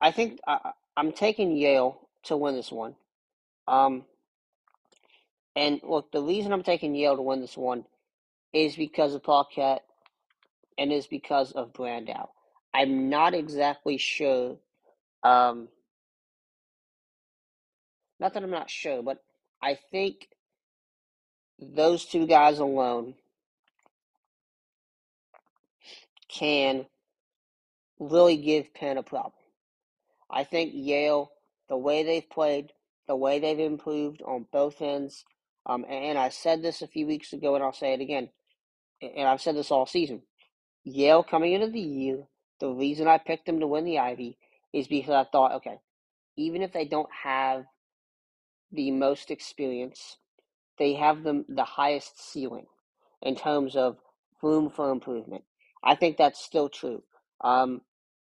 I 0.00 0.10
think 0.12 0.40
I, 0.46 0.72
I'm 0.96 1.12
taking 1.12 1.56
Yale 1.56 2.08
to 2.24 2.36
win 2.36 2.56
this 2.56 2.72
one. 2.72 2.94
Um, 3.68 4.04
and 5.56 5.80
look, 5.82 6.12
the 6.12 6.22
reason 6.22 6.52
I'm 6.52 6.62
taking 6.62 6.94
Yale 6.94 7.16
to 7.16 7.22
win 7.22 7.40
this 7.40 7.56
one 7.56 7.84
is 8.52 8.76
because 8.76 9.14
of 9.14 9.22
Paquette 9.22 9.84
and 10.78 10.92
is 10.92 11.06
because 11.06 11.52
of 11.52 11.72
Brandau. 11.72 12.28
I'm 12.74 13.08
not 13.10 13.34
exactly 13.34 13.98
sure. 13.98 14.56
Um, 15.22 15.68
not 18.18 18.34
that 18.34 18.42
I'm 18.42 18.50
not 18.50 18.70
sure, 18.70 19.02
but 19.02 19.18
I 19.62 19.78
think 19.90 20.28
those 21.58 22.04
two 22.06 22.26
guys 22.26 22.58
alone 22.58 23.14
can 26.32 26.86
really 28.00 28.36
give 28.38 28.74
Penn 28.74 28.98
a 28.98 29.02
problem. 29.04 29.32
I 30.30 30.44
think 30.44 30.72
Yale, 30.74 31.30
the 31.68 31.76
way 31.76 32.02
they've 32.04 32.28
played, 32.28 32.72
the 33.08 33.16
way 33.16 33.38
they've 33.40 33.58
improved 33.60 34.22
on 34.22 34.46
both 34.52 34.82
ends, 34.82 35.24
um, 35.66 35.84
and 35.88 36.18
I 36.18 36.30
said 36.30 36.62
this 36.62 36.82
a 36.82 36.88
few 36.88 37.06
weeks 37.06 37.32
ago, 37.32 37.54
and 37.54 37.64
I'll 37.64 37.72
say 37.72 37.94
it 37.94 38.00
again, 38.00 38.30
and 39.02 39.28
I've 39.28 39.42
said 39.42 39.56
this 39.56 39.70
all 39.70 39.86
season. 39.86 40.22
Yale 40.84 41.22
coming 41.22 41.52
into 41.52 41.68
the 41.68 41.80
year, 41.80 42.24
the 42.60 42.70
reason 42.70 43.08
I 43.08 43.18
picked 43.18 43.46
them 43.46 43.60
to 43.60 43.66
win 43.66 43.84
the 43.84 43.98
Ivy 43.98 44.38
is 44.72 44.88
because 44.88 45.14
I 45.14 45.24
thought, 45.30 45.54
okay, 45.56 45.78
even 46.36 46.62
if 46.62 46.72
they 46.72 46.86
don't 46.86 47.10
have 47.24 47.64
the 48.72 48.90
most 48.92 49.30
experience, 49.30 50.18
they 50.78 50.94
have 50.94 51.22
the, 51.22 51.44
the 51.48 51.64
highest 51.64 52.32
ceiling 52.32 52.66
in 53.22 53.36
terms 53.36 53.76
of 53.76 53.98
room 54.42 54.70
for 54.70 54.90
improvement. 54.90 55.44
I 55.82 55.94
think 55.94 56.16
that's 56.16 56.44
still 56.44 56.68
true 56.68 57.02
um, 57.42 57.80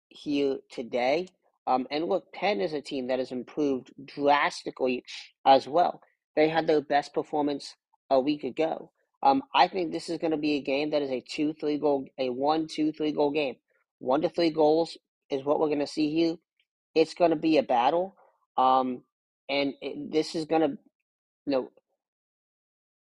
here 0.09 0.59
today. 0.71 1.29
Um, 1.67 1.87
and 1.91 2.05
look, 2.05 2.33
Penn 2.33 2.61
is 2.61 2.73
a 2.73 2.81
team 2.81 3.09
that 3.09 3.19
has 3.19 3.31
improved 3.31 3.93
drastically 4.05 5.05
as 5.45 5.69
well. 5.69 6.01
They 6.35 6.49
had 6.49 6.67
their 6.67 6.81
best 6.81 7.13
performance 7.13 7.75
a 8.11 8.21
week 8.21 8.45
ago. 8.45 8.91
Um, 9.23 9.43
I 9.55 9.69
think 9.69 9.93
this 9.93 10.09
is 10.09 10.19
going 10.19 10.31
to 10.31 10.37
be 10.37 10.55
a 10.55 10.61
game 10.61 10.91
that 10.91 11.03
is 11.03 11.11
a 11.11 11.21
two, 11.21 11.53
three 11.55 11.79
goal, 11.79 12.07
a 12.19 12.31
one, 12.31 12.69
two, 12.69 12.93
three 12.93 13.13
goal 13.13 13.33
game. 13.33 13.57
One 13.99 14.23
to 14.23 14.29
three 14.29 14.51
goals 14.51 14.97
is 15.31 15.45
what 15.45 15.59
we're 15.59 15.67
going 15.67 15.81
to 15.81 15.87
see 15.87 16.15
here. 16.15 16.37
It's 16.95 17.15
going 17.15 17.31
to 17.31 17.37
be 17.37 17.59
a 17.59 17.63
battle, 17.63 18.17
um, 18.57 19.03
and 19.49 19.75
it, 19.83 20.11
this 20.11 20.35
is 20.35 20.47
going 20.47 20.63
to, 20.63 20.69
you 20.69 21.53
know, 21.53 21.71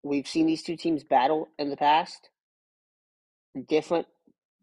we've 0.04 0.28
seen 0.28 0.46
these 0.46 0.64
two 0.64 0.78
teams 0.78 1.04
battle 1.04 1.50
in 1.58 1.70
the 1.70 1.78
past. 1.78 2.30
Different, 3.68 4.08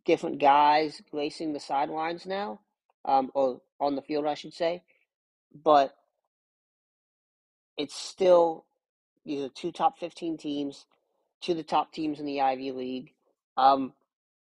different 0.08 0.40
guys 0.40 1.00
gracing 1.12 1.52
the 1.52 1.60
sidelines 1.60 2.26
now, 2.26 2.60
um, 3.04 3.30
or 3.34 3.60
on 3.78 3.94
the 3.94 4.02
field, 4.02 4.26
I 4.26 4.34
should 4.34 4.54
say. 4.54 4.82
But 5.62 5.94
it's 7.76 7.94
still 7.94 8.64
these 9.24 9.42
are 9.42 9.50
two 9.50 9.70
top 9.70 9.98
fifteen 10.00 10.38
teams, 10.38 10.86
two 11.42 11.52
of 11.52 11.58
the 11.58 11.62
top 11.62 11.92
teams 11.92 12.18
in 12.18 12.26
the 12.26 12.40
Ivy 12.40 12.72
League. 12.72 13.12
Um, 13.56 13.92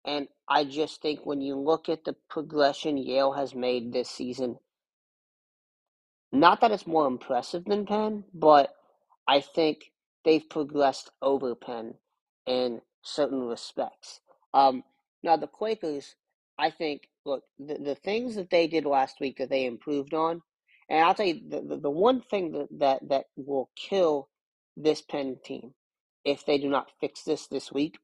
and 0.06 0.30
I 0.48 0.64
just 0.64 1.02
think 1.02 1.26
when 1.26 1.42
you 1.42 1.56
look 1.56 1.90
at 1.90 2.06
the 2.06 2.16
progression 2.30 2.98
Yale 2.98 3.34
has 3.34 3.54
made 3.54 3.92
this 3.92 4.10
season, 4.10 4.58
not 6.32 6.62
that 6.62 6.72
it's 6.72 6.88
more 6.88 7.08
impressive 7.08 7.66
than 7.66 7.86
Penn, 7.86 8.24
but 8.34 8.74
I 9.28 9.42
think 9.42 9.92
they've 10.24 10.50
progressed 10.50 11.12
over 11.22 11.56
Penn 11.56 11.96
in 12.46 12.82
certain 13.02 13.42
respects. 13.42 14.22
Um, 14.54 14.84
now, 15.24 15.38
the 15.38 15.48
Quakers, 15.48 16.16
I 16.60 16.70
think, 16.72 17.10
look, 17.26 17.44
the, 17.60 17.76
the 17.76 17.96
things 17.96 18.36
that 18.36 18.50
they 18.50 18.68
did 18.68 18.86
last 18.86 19.20
week 19.20 19.38
that 19.38 19.50
they 19.50 19.66
improved 19.66 20.14
on, 20.14 20.42
and 20.90 21.04
I'll 21.04 21.14
tell 21.14 21.26
you, 21.26 21.42
the, 21.48 21.62
the, 21.62 21.78
the 21.78 21.90
one 21.90 22.22
thing 22.22 22.52
that, 22.54 22.68
that, 22.80 23.10
that 23.10 23.26
will 23.36 23.70
kill 23.76 24.30
this 24.78 25.02
Penn 25.02 25.38
team 25.44 25.74
if 26.24 26.46
they 26.46 26.58
do 26.58 26.70
not 26.70 26.92
fix 27.00 27.24
this 27.24 27.48
this 27.48 27.72
week 27.72 28.00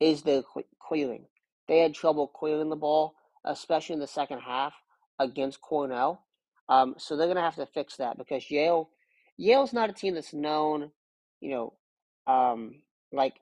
is 0.00 0.22
the 0.22 0.44
clearing. 0.80 1.26
They 1.68 1.78
had 1.78 1.94
trouble 1.94 2.26
clearing 2.28 2.70
the 2.70 2.76
ball, 2.76 3.14
especially 3.44 3.94
in 3.94 4.00
the 4.00 4.06
second 4.06 4.40
half 4.40 4.74
against 5.18 5.60
Cornell. 5.60 6.24
Um, 6.68 6.94
so 6.98 7.16
they're 7.16 7.26
going 7.26 7.36
to 7.36 7.42
have 7.42 7.56
to 7.56 7.66
fix 7.66 7.96
that 7.96 8.18
because 8.18 8.50
Yale, 8.50 8.90
Yale's 9.36 9.72
not 9.72 9.90
a 9.90 9.92
team 9.94 10.14
that's 10.14 10.34
known, 10.34 10.90
you 11.40 11.50
know, 11.50 11.72
um, 12.26 12.82
like 13.12 13.34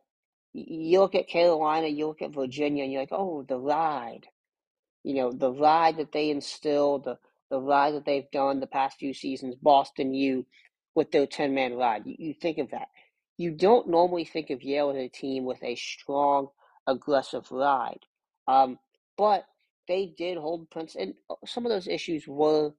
you 0.55 1.01
look 1.01 1.15
at 1.17 1.29
Carolina, 1.29 1.89
you 1.89 2.07
look 2.07 2.23
at 2.23 2.35
Virginia, 2.35 2.85
and 2.85 2.93
you're 2.93 3.03
like, 3.03 3.13
oh, 3.13 3.45
the 3.49 3.59
ride, 3.59 4.27
you 5.03 5.15
know, 5.15 5.33
the 5.33 5.53
ride 5.53 5.99
that 5.99 6.13
they 6.13 6.31
instilled, 6.31 7.05
the 7.05 7.19
the 7.51 7.61
ride 7.61 7.95
that 7.95 8.05
they've 8.07 8.31
done 8.33 8.61
the 8.61 8.67
past 8.67 8.99
few 8.99 9.15
seasons, 9.15 9.55
Boston 9.57 10.15
U, 10.15 10.47
with 10.95 11.11
their 11.13 11.27
ten 11.27 11.55
man 11.55 11.75
ride. 11.75 12.07
You, 12.07 12.17
you 12.19 12.35
think 12.35 12.59
of 12.59 12.71
that. 12.71 12.89
You 13.37 13.51
don't 13.51 13.89
normally 13.89 14.25
think 14.25 14.51
of 14.51 14.63
Yale 14.63 14.91
as 14.91 14.97
a 14.97 15.09
team 15.09 15.45
with 15.45 15.63
a 15.63 15.75
strong, 15.75 16.49
aggressive 16.87 17.51
ride, 17.51 18.01
um, 18.49 18.79
but 19.19 19.45
they 19.89 20.15
did 20.17 20.39
hold 20.39 20.71
Princeton. 20.71 21.15
Uh, 21.29 21.35
some 21.47 21.67
of 21.67 21.71
those 21.73 21.89
issues 21.89 22.29
were 22.29 22.73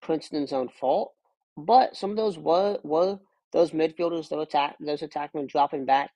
Princeton's 0.00 0.52
own 0.52 0.68
fault, 0.68 1.12
but 1.56 1.96
some 1.96 2.10
of 2.10 2.16
those 2.16 2.38
were 2.38 2.78
were 2.84 3.18
those 3.52 3.72
midfielders, 3.72 4.28
those 4.28 4.44
attack, 4.46 4.76
those 4.80 5.02
attackmen 5.02 5.48
dropping 5.48 5.86
back 5.86 6.10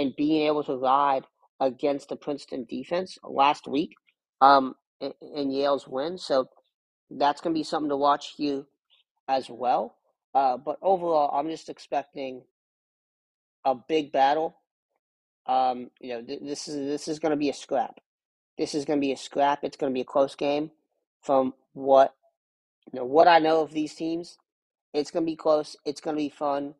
and 0.00 0.16
being 0.16 0.46
able 0.46 0.64
to 0.64 0.76
ride 0.76 1.24
against 1.60 2.08
the 2.08 2.16
Princeton 2.16 2.64
defense 2.68 3.18
last 3.22 3.68
week 3.68 3.92
um, 4.40 4.74
in, 5.00 5.12
in 5.20 5.50
Yale's 5.50 5.86
win. 5.86 6.16
So 6.16 6.48
that's 7.10 7.40
going 7.40 7.54
to 7.54 7.58
be 7.58 7.64
something 7.64 7.90
to 7.90 7.96
watch 7.96 8.34
you 8.38 8.66
as 9.28 9.50
well. 9.50 9.96
Uh, 10.34 10.56
but 10.56 10.78
overall, 10.80 11.30
I'm 11.38 11.50
just 11.50 11.68
expecting 11.68 12.42
a 13.64 13.74
big 13.74 14.10
battle. 14.10 14.56
Um, 15.46 15.90
you 16.00 16.14
know, 16.14 16.22
th- 16.22 16.40
this 16.42 16.68
is 16.68 16.76
this 16.76 17.08
is 17.08 17.18
going 17.18 17.32
to 17.32 17.36
be 17.36 17.50
a 17.50 17.54
scrap. 17.54 17.98
This 18.56 18.74
is 18.74 18.84
going 18.84 18.98
to 18.98 19.06
be 19.06 19.12
a 19.12 19.16
scrap. 19.16 19.60
It's 19.64 19.76
going 19.76 19.92
to 19.92 19.94
be 19.94 20.02
a 20.02 20.04
close 20.04 20.34
game. 20.34 20.70
From 21.22 21.52
what 21.74 22.14
you 22.92 23.00
know, 23.00 23.04
what 23.04 23.28
I 23.28 23.38
know 23.38 23.60
of 23.60 23.72
these 23.72 23.94
teams, 23.94 24.38
it's 24.94 25.10
going 25.10 25.24
to 25.24 25.30
be 25.30 25.36
close. 25.36 25.76
It's 25.84 26.00
going 26.00 26.16
to 26.16 26.22
be 26.22 26.30
fun, 26.30 26.74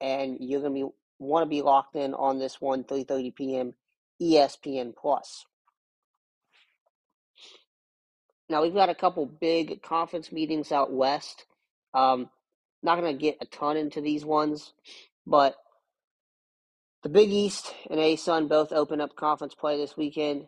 and 0.00 0.36
you're 0.40 0.60
going 0.60 0.74
to 0.74 0.86
be 0.86 0.92
want 1.22 1.44
to 1.44 1.50
be 1.50 1.62
locked 1.62 1.96
in 1.96 2.14
on 2.14 2.38
this 2.38 2.60
one 2.60 2.84
3:30 2.84 3.34
p.m. 3.34 3.74
ESPN 4.20 4.94
Plus. 4.96 5.46
Now 8.48 8.62
we've 8.62 8.74
got 8.74 8.90
a 8.90 8.94
couple 8.94 9.26
big 9.26 9.82
conference 9.82 10.30
meetings 10.32 10.72
out 10.72 10.92
west. 10.92 11.46
Um, 11.94 12.28
not 12.82 13.00
going 13.00 13.16
to 13.16 13.20
get 13.20 13.38
a 13.40 13.46
ton 13.46 13.76
into 13.76 14.00
these 14.00 14.24
ones, 14.24 14.72
but 15.26 15.56
the 17.02 17.08
Big 17.08 17.30
East 17.30 17.72
and 17.90 17.98
ASUN 17.98 18.48
both 18.48 18.72
open 18.72 19.00
up 19.00 19.16
conference 19.16 19.54
play 19.54 19.76
this 19.76 19.96
weekend. 19.96 20.46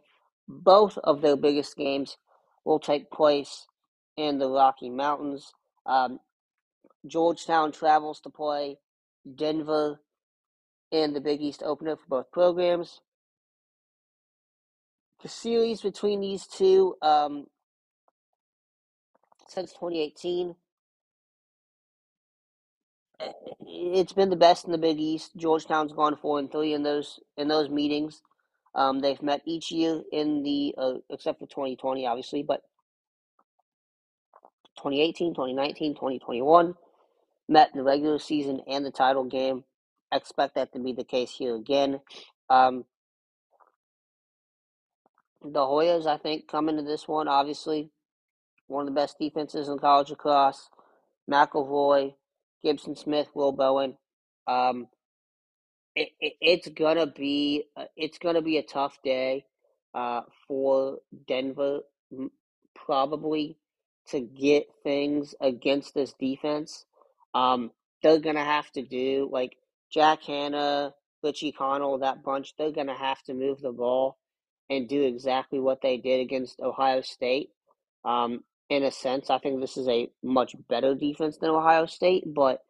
Both 0.49 0.99
of 0.99 1.21
their 1.23 1.37
biggest 1.37 1.77
games 1.77 2.17
will 2.65 2.79
take 2.79 3.11
place 3.11 3.67
in 4.17 4.39
the 4.39 4.49
Rocky 4.49 4.91
Mountains. 4.91 5.53
Um, 5.87 6.21
Georgetown 7.07 7.73
travels 7.73 8.21
to 8.21 8.31
play 8.31 8.79
Denver 9.35 10.01
in 10.95 11.13
the 11.13 11.21
Big 11.21 11.43
East 11.43 11.61
opener 11.65 11.97
for 11.97 12.07
both 12.09 12.31
programs. 12.31 13.01
The 15.23 15.29
series 15.29 15.81
between 15.81 16.21
these 16.21 16.47
two, 16.47 16.95
um, 17.03 17.49
since 19.49 19.73
2018, 19.73 20.55
it's 23.67 24.13
been 24.13 24.31
the 24.31 24.37
best 24.37 24.67
in 24.67 24.73
the 24.73 24.79
Big 24.79 25.01
East. 25.01 25.33
Georgetown's 25.37 25.93
gone 25.93 26.17
four 26.17 26.39
and 26.39 26.53
three 26.53 26.73
in 26.73 26.85
those 26.85 27.19
in 27.37 27.49
those 27.49 27.69
meetings. 27.69 28.23
Um, 28.77 29.01
they've 29.01 29.23
met 29.23 29.43
each 29.45 29.73
year 29.73 30.03
in 30.13 30.45
the 30.45 30.77
uh, 30.79 30.95
except 31.11 31.41
for 31.41 31.47
2020, 31.47 32.07
obviously, 32.07 32.45
but 32.45 32.63
2018, 34.77 35.33
2019, 35.35 35.95
2021 35.95 36.75
met 37.49 37.71
in 37.73 37.79
the 37.79 37.85
regular 37.85 38.21
season 38.21 38.61
and 38.69 38.85
the 38.85 38.93
title 38.93 39.25
game. 39.25 39.65
Expect 40.17 40.55
that 40.55 40.73
to 40.73 40.79
be 40.79 40.93
the 40.93 41.05
case 41.05 41.33
here 41.33 41.55
again. 41.57 42.01
Um, 42.51 42.85
the 45.43 45.61
Hoyas, 45.61 46.07
I 46.07 46.17
think, 46.17 46.49
come 46.49 46.69
into 46.69 46.83
this 46.83 47.07
one, 47.07 47.29
obviously, 47.29 47.91
one 48.67 48.87
of 48.89 48.95
the 48.95 49.01
best 49.01 49.19
defenses 49.19 49.69
in 49.69 49.79
college 49.79 50.11
lacrosse. 50.11 50.69
McElroy, 51.31 52.15
Gibson 52.63 52.97
Smith, 52.97 53.29
Will 53.35 53.53
Bowen. 53.53 53.97
Um, 54.47 54.89
it, 55.95 56.09
it, 56.21 56.35
it's 56.41 56.69
gonna 56.69 57.07
be 57.07 57.65
uh, 57.77 57.85
it's 57.97 58.19
gonna 58.19 58.43
be 58.43 58.59
a 58.59 58.63
tough 58.63 58.99
day 59.03 59.47
uh, 59.95 60.23
for 60.47 60.99
Denver, 61.29 61.81
probably 62.75 63.57
to 64.09 64.21
get 64.21 64.67
things 64.83 65.35
against 65.41 65.95
this 65.95 66.13
defense. 66.19 66.85
Um, 67.35 67.71
they're 68.03 68.19
gonna 68.19 68.45
have 68.45 68.71
to 68.73 68.83
do 68.83 69.29
like 69.33 69.57
Jack 69.93 70.23
Hanna, 70.25 70.95
Richie 71.23 71.53
Connell, 71.53 71.99
that 71.99 72.23
bunch. 72.23 72.55
They're 72.57 72.73
gonna 72.73 72.97
have 72.99 73.23
to 73.25 73.35
move 73.35 73.61
the 73.61 73.73
ball 73.73 74.19
and 74.71 74.89
do 74.89 75.03
exactly 75.03 75.61
what 75.61 75.81
they 75.83 75.97
did 75.97 76.21
against 76.21 76.61
Ohio 76.61 77.03
State. 77.03 77.51
Um, 78.05 78.45
in 78.71 78.83
a 78.83 78.91
sense, 78.91 79.31
I 79.31 79.39
think 79.39 79.61
this 79.61 79.77
is 79.77 79.89
a 79.89 80.09
much 80.23 80.55
better 80.69 80.95
defense 80.95 81.39
than 81.39 81.51
Ohio 81.51 81.87
State, 81.87 82.25
but 82.27 82.61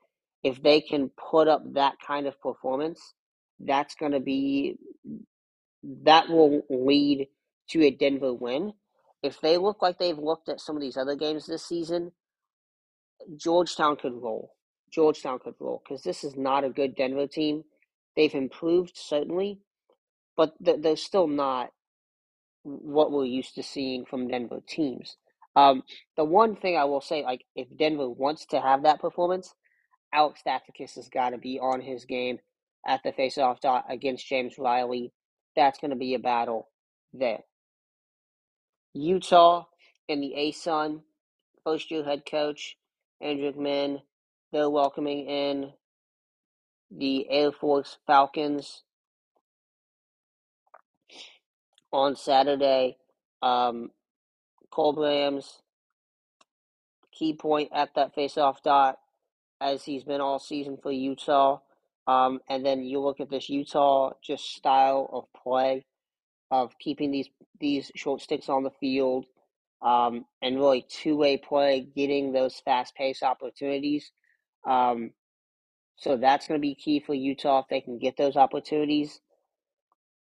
if 0.42 0.62
they 0.62 0.80
can 0.80 1.10
put 1.10 1.48
up 1.48 1.62
that 1.74 1.94
kind 2.06 2.26
of 2.26 2.40
performance, 2.40 3.14
that's 3.60 3.94
going 3.94 4.12
to 4.12 4.20
be 4.20 4.76
that 6.04 6.28
will 6.28 6.62
lead 6.68 7.28
to 7.70 7.82
a 7.84 7.90
Denver 7.90 8.34
win. 8.34 8.72
If 9.22 9.40
they 9.40 9.58
look 9.58 9.82
like 9.82 9.98
they've 9.98 10.18
looked 10.18 10.48
at 10.48 10.60
some 10.60 10.76
of 10.76 10.82
these 10.82 10.96
other 10.96 11.16
games 11.16 11.46
this 11.46 11.66
season, 11.66 12.12
Georgetown 13.36 13.96
could 13.96 14.12
roll. 14.14 14.53
Georgetown 14.94 15.40
could 15.40 15.54
roll 15.58 15.82
because 15.84 16.02
this 16.02 16.24
is 16.24 16.36
not 16.36 16.64
a 16.64 16.70
good 16.70 16.94
Denver 16.96 17.26
team. 17.26 17.64
They've 18.16 18.34
improved 18.34 18.96
certainly, 18.96 19.58
but 20.36 20.54
they're 20.60 20.96
still 20.96 21.26
not 21.26 21.70
what 22.62 23.12
we're 23.12 23.24
used 23.24 23.56
to 23.56 23.62
seeing 23.62 24.04
from 24.04 24.28
Denver 24.28 24.60
teams. 24.66 25.16
Um, 25.56 25.82
the 26.16 26.24
one 26.24 26.56
thing 26.56 26.76
I 26.76 26.84
will 26.84 27.00
say, 27.00 27.22
like, 27.22 27.44
if 27.54 27.68
Denver 27.76 28.08
wants 28.08 28.46
to 28.46 28.60
have 28.60 28.84
that 28.84 29.00
performance, 29.00 29.54
Alex 30.12 30.40
Stathakis 30.46 30.94
has 30.96 31.08
got 31.08 31.30
to 31.30 31.38
be 31.38 31.58
on 31.60 31.80
his 31.80 32.04
game 32.04 32.38
at 32.86 33.02
the 33.04 33.12
faceoff 33.12 33.60
dot 33.60 33.84
against 33.88 34.28
James 34.28 34.54
Riley. 34.58 35.12
That's 35.56 35.78
going 35.78 35.90
to 35.90 35.96
be 35.96 36.14
a 36.14 36.18
battle 36.18 36.68
there. 37.12 37.40
Utah 38.94 39.64
and 40.08 40.22
the 40.22 40.34
ASUN, 40.36 41.00
first 41.64 41.90
year 41.90 42.04
head 42.04 42.22
coach, 42.28 42.76
Andrew 43.20 43.52
McMinn, 43.52 44.00
they're 44.54 44.70
welcoming 44.70 45.26
in 45.26 45.72
the 46.96 47.28
Air 47.28 47.50
Force 47.50 47.98
Falcons 48.06 48.84
on 51.92 52.14
Saturday. 52.14 52.96
Um, 53.42 53.90
Cole 54.70 54.94
Rams, 54.94 55.60
key 57.12 57.34
point 57.34 57.70
at 57.74 57.96
that 57.96 58.14
faceoff 58.14 58.62
dot, 58.62 58.98
as 59.60 59.82
he's 59.82 60.04
been 60.04 60.20
all 60.20 60.38
season 60.38 60.78
for 60.80 60.92
Utah. 60.92 61.58
Um, 62.06 62.38
and 62.48 62.64
then 62.64 62.84
you 62.84 63.00
look 63.00 63.18
at 63.18 63.30
this 63.30 63.50
Utah 63.50 64.12
just 64.22 64.44
style 64.54 65.10
of 65.12 65.24
play, 65.42 65.84
of 66.52 66.78
keeping 66.78 67.10
these 67.10 67.28
these 67.58 67.90
short 67.96 68.20
sticks 68.20 68.48
on 68.48 68.62
the 68.62 68.70
field, 68.78 69.26
um, 69.82 70.26
and 70.40 70.56
really 70.56 70.86
two 70.88 71.16
way 71.16 71.38
play, 71.38 71.88
getting 71.96 72.32
those 72.32 72.60
fast 72.64 72.94
pace 72.94 73.20
opportunities. 73.24 74.12
Um, 74.66 75.10
so 75.96 76.16
that's 76.16 76.48
going 76.48 76.60
to 76.60 76.62
be 76.62 76.74
key 76.74 77.00
for 77.00 77.14
Utah 77.14 77.60
if 77.60 77.66
they 77.68 77.80
can 77.80 77.98
get 77.98 78.16
those 78.16 78.36
opportunities. 78.36 79.20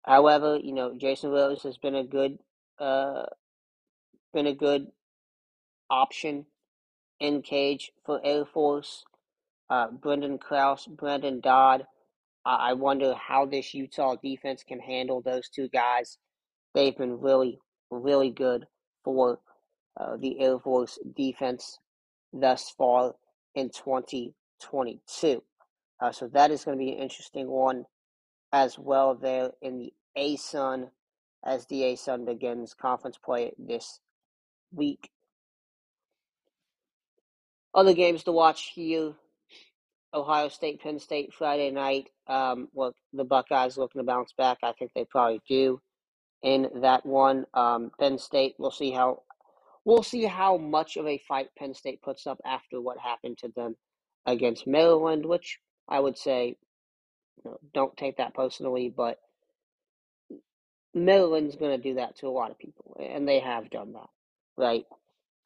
However, 0.05 0.59
you 0.63 0.73
know 0.73 0.95
Jason 0.97 1.31
Rose 1.31 1.63
has 1.63 1.77
been 1.77 1.95
a 1.95 2.05
good 2.05 2.39
uh, 2.79 3.25
been 4.33 4.47
a 4.47 4.55
good 4.55 4.87
option 5.91 6.47
in 7.19 7.43
cage 7.43 7.93
for 8.07 8.21
Air 8.25 8.45
Force. 8.45 9.05
Uh, 9.69 9.89
Brendan 9.91 10.39
Kraus, 10.39 10.87
Brendan 10.87 11.41
Dodd. 11.41 11.87
I 12.45 12.73
wonder 12.73 13.15
how 13.15 13.45
this 13.45 13.75
Utah 13.75 14.17
defense 14.17 14.65
can 14.67 14.81
handle 14.81 15.21
those 15.21 15.49
two 15.51 15.69
guys. 15.69 16.17
They've 16.75 16.97
been 16.97 17.21
really, 17.21 17.59
really 17.91 18.31
good 18.31 18.67
for 19.05 19.41
uh, 20.01 20.17
the 20.17 20.41
Air 20.41 20.59
Force 20.59 20.99
defense 21.15 21.79
thus 22.33 22.71
far 22.77 23.15
in 23.55 23.71
2022. 23.71 25.43
Uh, 26.01 26.13
so 26.13 26.29
that 26.29 26.51
is 26.51 26.65
going 26.65 26.79
to 26.79 26.83
be 26.85 26.93
an 26.93 26.99
interesting 26.99 27.49
one 27.49 27.85
as 28.53 28.79
well 28.79 29.15
there 29.15 29.51
in 29.63 29.79
the 29.79 29.93
ASUN 30.17 30.89
as 31.45 31.67
the 31.67 31.83
ASUN 31.83 32.27
begins 32.27 32.75
conference 32.75 33.19
play 33.23 33.53
this 33.59 34.01
week. 34.73 35.11
Other 37.75 37.95
games 37.95 38.25
to 38.25 38.33
watch 38.33 38.73
here 38.75 39.15
Ohio 40.13 40.49
State, 40.49 40.81
Penn 40.83 40.99
State 40.99 41.33
Friday 41.33 41.71
night. 41.71 42.09
Um, 42.27 42.69
look, 42.75 42.97
the 43.13 43.25
Buckeyes 43.25 43.77
looking 43.77 44.01
to 44.01 44.05
bounce 44.05 44.33
back. 44.33 44.59
I 44.63 44.73
think 44.73 44.91
they 44.95 45.05
probably 45.05 45.41
do 45.49 45.81
in 46.43 46.69
that 46.83 47.07
one. 47.07 47.45
Um, 47.55 47.91
Penn 47.99 48.19
State, 48.19 48.55
we'll 48.59 48.71
see 48.71 48.91
how 48.91 49.23
we'll 49.91 50.05
see 50.05 50.25
how 50.25 50.57
much 50.57 50.97
of 50.97 51.07
a 51.09 51.21
fight 51.27 51.49
Penn 51.59 51.75
State 51.75 52.01
puts 52.01 52.25
up 52.25 52.41
after 52.47 52.81
what 52.81 52.97
happened 52.99 53.39
to 53.39 53.49
them 53.57 53.75
against 54.25 54.65
Maryland, 54.65 55.27
which 55.27 55.59
I 55.89 55.99
would 55.99 56.17
say 56.17 56.57
you 57.45 57.51
know, 57.51 57.59
don't 57.75 57.97
take 57.97 58.19
that 58.19 58.33
personally, 58.33 58.93
but 58.97 59.19
Maryland's 60.95 61.57
going 61.57 61.77
to 61.77 61.83
do 61.83 61.97
that 61.97 62.17
to 62.19 62.29
a 62.29 62.31
lot 62.31 62.53
of 62.53 62.59
people, 62.59 62.97
and 63.01 63.27
they 63.27 63.41
have 63.41 63.69
done 63.69 63.95
that, 63.95 64.09
right? 64.57 64.85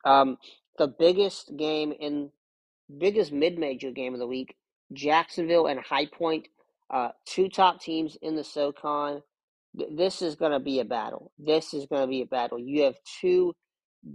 Um, 0.05 0.37
the 0.77 0.89
biggest 0.89 1.57
game 1.57 1.95
in 1.99 2.31
biggest 2.99 3.33
mid-major 3.33 3.93
game 3.93 4.13
of 4.13 4.21
the 4.21 4.27
week, 4.27 4.57
Jacksonville 4.93 5.69
and 5.69 5.81
High 5.81 6.07
Point, 6.07 6.49
uh, 6.93 7.11
two 7.25 7.49
top 7.49 7.81
teams 7.81 8.19
in 8.21 8.37
the 8.37 8.45
SoCon. 8.45 9.23
This 9.75 10.21
is 10.21 10.35
going 10.35 10.53
to 10.53 10.61
be 10.61 10.81
a 10.81 10.85
battle. 10.85 11.33
This 11.39 11.73
is 11.73 11.87
going 11.87 12.03
to 12.03 12.09
be 12.09 12.21
a 12.21 12.27
battle. 12.27 12.59
You 12.59 12.83
have 12.83 12.97
two 13.21 13.55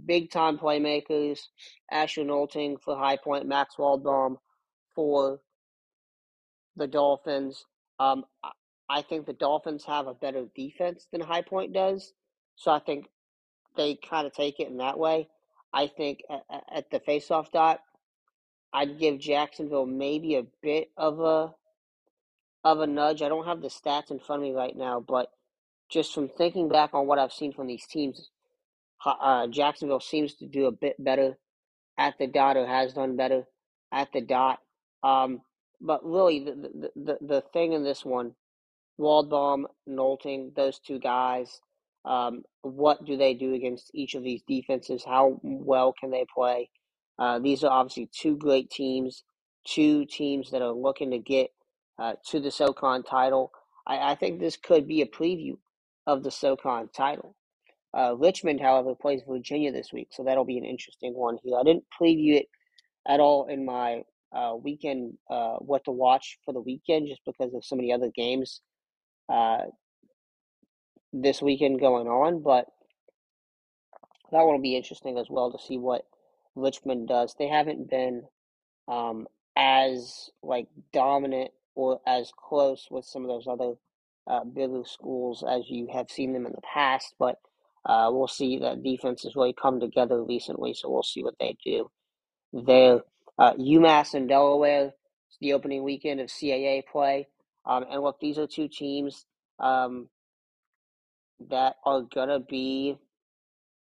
big-time 0.06 0.58
playmakers, 0.58 1.40
Asher 1.90 2.22
Nolting 2.22 2.80
for 2.80 2.96
High 2.96 3.16
Point, 3.16 3.46
Max 3.46 3.76
Waldbaum 3.76 4.36
for 4.94 5.40
the 6.76 6.86
Dolphins. 6.86 7.64
Um, 7.98 8.24
I 8.88 9.02
think 9.02 9.26
the 9.26 9.32
Dolphins 9.32 9.84
have 9.84 10.06
a 10.06 10.14
better 10.14 10.46
defense 10.54 11.06
than 11.12 11.20
High 11.20 11.42
Point 11.42 11.72
does, 11.72 12.12
so 12.56 12.70
I 12.70 12.78
think 12.78 13.06
they 13.76 13.94
kind 13.96 14.26
of 14.26 14.32
take 14.32 14.60
it 14.60 14.68
in 14.68 14.78
that 14.78 14.98
way. 14.98 15.28
I 15.72 15.86
think 15.86 16.22
at, 16.28 16.64
at 16.74 16.90
the 16.90 17.00
faceoff 17.00 17.52
dot, 17.52 17.80
I'd 18.72 18.98
give 18.98 19.18
Jacksonville 19.18 19.86
maybe 19.86 20.36
a 20.36 20.44
bit 20.62 20.90
of 20.96 21.20
a 21.20 21.54
of 22.62 22.80
a 22.80 22.86
nudge. 22.86 23.22
I 23.22 23.28
don't 23.28 23.46
have 23.46 23.62
the 23.62 23.68
stats 23.68 24.10
in 24.10 24.18
front 24.18 24.42
of 24.42 24.48
me 24.48 24.54
right 24.54 24.76
now, 24.76 25.00
but 25.00 25.30
just 25.88 26.12
from 26.12 26.28
thinking 26.28 26.68
back 26.68 26.92
on 26.92 27.06
what 27.06 27.18
I've 27.18 27.32
seen 27.32 27.52
from 27.52 27.66
these 27.66 27.86
teams, 27.86 28.30
uh, 29.04 29.46
Jacksonville 29.46 30.00
seems 30.00 30.34
to 30.34 30.46
do 30.46 30.66
a 30.66 30.72
bit 30.72 30.96
better 31.02 31.38
at 31.98 32.14
the 32.18 32.26
dot 32.26 32.56
or 32.56 32.66
has 32.66 32.92
done 32.92 33.16
better 33.16 33.44
at 33.92 34.12
the 34.12 34.20
dot. 34.20 34.58
Um, 35.02 35.40
but 35.80 36.04
really, 36.04 36.40
the, 36.40 36.52
the, 36.52 36.90
the, 36.96 37.18
the 37.20 37.44
thing 37.52 37.72
in 37.72 37.84
this 37.84 38.04
one, 38.04 38.34
Waldbaum, 39.00 39.64
Nolting, 39.88 40.54
those 40.54 40.78
two 40.78 40.98
guys, 40.98 41.60
um, 42.04 42.42
what 42.62 43.04
do 43.04 43.16
they 43.16 43.34
do 43.34 43.54
against 43.54 43.90
each 43.94 44.14
of 44.14 44.22
these 44.22 44.42
defenses? 44.46 45.04
How 45.04 45.40
well 45.42 45.94
can 45.98 46.10
they 46.10 46.26
play? 46.34 46.70
Uh, 47.18 47.38
these 47.38 47.64
are 47.64 47.70
obviously 47.70 48.08
two 48.12 48.36
great 48.36 48.70
teams, 48.70 49.24
two 49.66 50.06
teams 50.06 50.50
that 50.50 50.62
are 50.62 50.72
looking 50.72 51.10
to 51.10 51.18
get 51.18 51.50
uh, 51.98 52.14
to 52.30 52.40
the 52.40 52.50
SoCon 52.50 53.02
title. 53.02 53.52
I, 53.86 54.12
I, 54.12 54.14
think 54.14 54.40
this 54.40 54.56
could 54.56 54.88
be 54.88 55.02
a 55.02 55.06
preview 55.06 55.58
of 56.06 56.22
the 56.22 56.30
SoCon 56.30 56.88
title. 56.96 57.36
Uh, 57.96 58.14
Richmond, 58.16 58.60
however, 58.60 58.94
plays 58.94 59.22
Virginia 59.28 59.72
this 59.72 59.92
week, 59.92 60.08
so 60.12 60.22
that'll 60.22 60.44
be 60.44 60.58
an 60.58 60.64
interesting 60.64 61.14
one 61.14 61.38
here. 61.42 61.58
I 61.58 61.64
didn't 61.64 61.84
preview 62.00 62.36
it 62.36 62.46
at 63.08 63.20
all 63.20 63.46
in 63.46 63.64
my 63.64 64.02
uh, 64.32 64.54
weekend, 64.62 65.14
uh, 65.28 65.56
what 65.56 65.84
to 65.84 65.90
watch 65.90 66.38
for 66.44 66.54
the 66.54 66.60
weekend, 66.60 67.08
just 67.08 67.22
because 67.26 67.52
of 67.52 67.64
so 67.64 67.74
many 67.74 67.92
other 67.92 68.10
games 68.14 68.60
uh, 69.28 69.62
this 71.12 71.42
weekend 71.42 71.80
going 71.80 72.06
on, 72.06 72.42
but 72.42 72.66
that 74.30 74.44
one 74.44 74.54
will 74.54 74.62
be 74.62 74.76
interesting 74.76 75.18
as 75.18 75.26
well 75.28 75.50
to 75.50 75.58
see 75.58 75.76
what 75.76 76.02
Richmond 76.54 77.08
does. 77.08 77.34
They 77.38 77.48
haven't 77.48 77.90
been 77.90 78.22
um, 78.86 79.26
as 79.56 80.30
like 80.42 80.68
dominant 80.92 81.50
or 81.74 82.00
as 82.06 82.30
close 82.36 82.86
with 82.90 83.04
some 83.04 83.22
of 83.22 83.28
those 83.28 83.46
other 83.48 83.74
uh, 84.28 84.44
bigger 84.44 84.82
schools 84.84 85.42
as 85.48 85.68
you 85.68 85.88
have 85.92 86.10
seen 86.10 86.32
them 86.32 86.46
in 86.46 86.52
the 86.52 86.60
past, 86.62 87.14
but 87.18 87.36
uh, 87.86 88.10
we'll 88.12 88.28
see 88.28 88.58
that 88.58 88.82
defense 88.82 89.22
has 89.22 89.36
really 89.36 89.54
come 89.54 89.80
together 89.80 90.22
recently, 90.22 90.74
so 90.74 90.90
we'll 90.90 91.02
see 91.02 91.22
what 91.22 91.34
they 91.40 91.56
do 91.64 91.90
there. 92.52 93.00
Uh, 93.38 93.54
UMass 93.54 94.14
and 94.14 94.28
Delaware, 94.28 94.92
it's 95.28 95.38
the 95.40 95.54
opening 95.54 95.82
weekend 95.82 96.20
of 96.20 96.28
CAA 96.28 96.82
play. 96.86 97.28
Um, 97.64 97.84
and 97.90 98.02
look, 98.02 98.20
these 98.20 98.38
are 98.38 98.46
two 98.46 98.68
teams 98.68 99.24
um, 99.58 100.08
that 101.48 101.76
are 101.84 102.02
gonna 102.02 102.40
be 102.40 102.98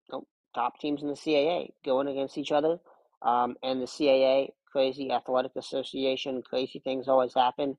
you 0.09 0.13
know, 0.13 0.27
top 0.55 0.79
teams 0.81 1.03
in 1.03 1.09
the 1.09 1.15
CAA 1.15 1.71
going 1.85 2.09
against 2.09 2.39
each 2.39 2.53
other. 2.53 2.79
Um, 3.23 3.57
and 3.63 3.81
the 3.83 3.87
CAA, 3.87 4.51
crazy 4.71 5.11
athletic 5.11 5.53
association, 5.57 6.43
crazy 6.43 6.81
things 6.81 7.09
always 7.09 7.35
happen. 7.35 7.77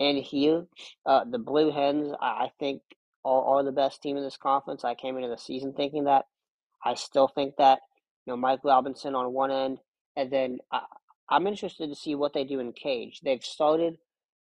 And 0.00 0.18
here, 0.18 0.66
uh, 1.06 1.24
the 1.24 1.38
Blue 1.38 1.70
Hens, 1.70 2.12
I 2.20 2.50
think, 2.58 2.82
are, 3.24 3.62
the 3.62 3.72
best 3.72 4.02
team 4.02 4.16
in 4.16 4.22
this 4.22 4.36
conference. 4.36 4.84
I 4.84 4.94
came 4.94 5.16
into 5.16 5.28
the 5.28 5.38
season 5.38 5.72
thinking 5.72 6.04
that. 6.04 6.26
I 6.84 6.94
still 6.94 7.28
think 7.28 7.56
that. 7.56 7.80
You 8.26 8.32
know, 8.32 8.36
Mike 8.38 8.64
Robinson 8.64 9.14
on 9.14 9.32
one 9.34 9.50
end, 9.50 9.78
and 10.16 10.30
then 10.30 10.58
I, 10.72 10.80
I'm 11.28 11.46
interested 11.46 11.88
to 11.88 11.94
see 11.94 12.14
what 12.14 12.32
they 12.32 12.44
do 12.44 12.58
in 12.60 12.72
cage. 12.72 13.20
They've 13.22 13.44
started 13.44 13.98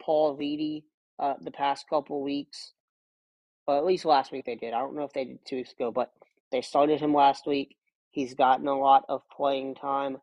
Paul 0.01 0.37
Vitti 0.37 0.85
uh, 1.19 1.35
the 1.41 1.51
past 1.51 1.89
couple 1.89 2.23
weeks, 2.23 2.73
or 3.67 3.77
at 3.77 3.85
least 3.85 4.05
last 4.05 4.33
week 4.33 4.47
they 4.47 4.55
did. 4.55 4.73
I 4.73 4.79
don't 4.79 4.97
know 4.97 5.05
if 5.05 5.13
they 5.13 5.25
did 5.25 5.45
two 5.45 5.57
weeks 5.57 5.73
ago, 5.73 5.91
but 5.91 6.13
they 6.53 6.63
started 6.63 7.01
him 7.01 7.13
last 7.15 7.47
week. 7.47 7.77
He's 8.11 8.35
gotten 8.35 8.67
a 8.67 8.79
lot 8.79 9.05
of 9.09 9.23
playing 9.35 9.75
time 9.75 10.19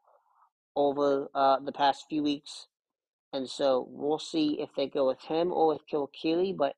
over 0.76 1.30
uh, 1.36 1.60
the 1.60 1.72
past 1.72 2.06
few 2.10 2.24
weeks, 2.24 2.68
and 3.32 3.48
so 3.48 3.88
we'll 3.90 4.20
see 4.20 4.60
if 4.60 4.70
they 4.76 4.88
go 4.88 5.08
with 5.08 5.22
him 5.22 5.52
or 5.52 5.68
with 5.68 5.88
Kilkili. 5.92 6.58
But 6.58 6.76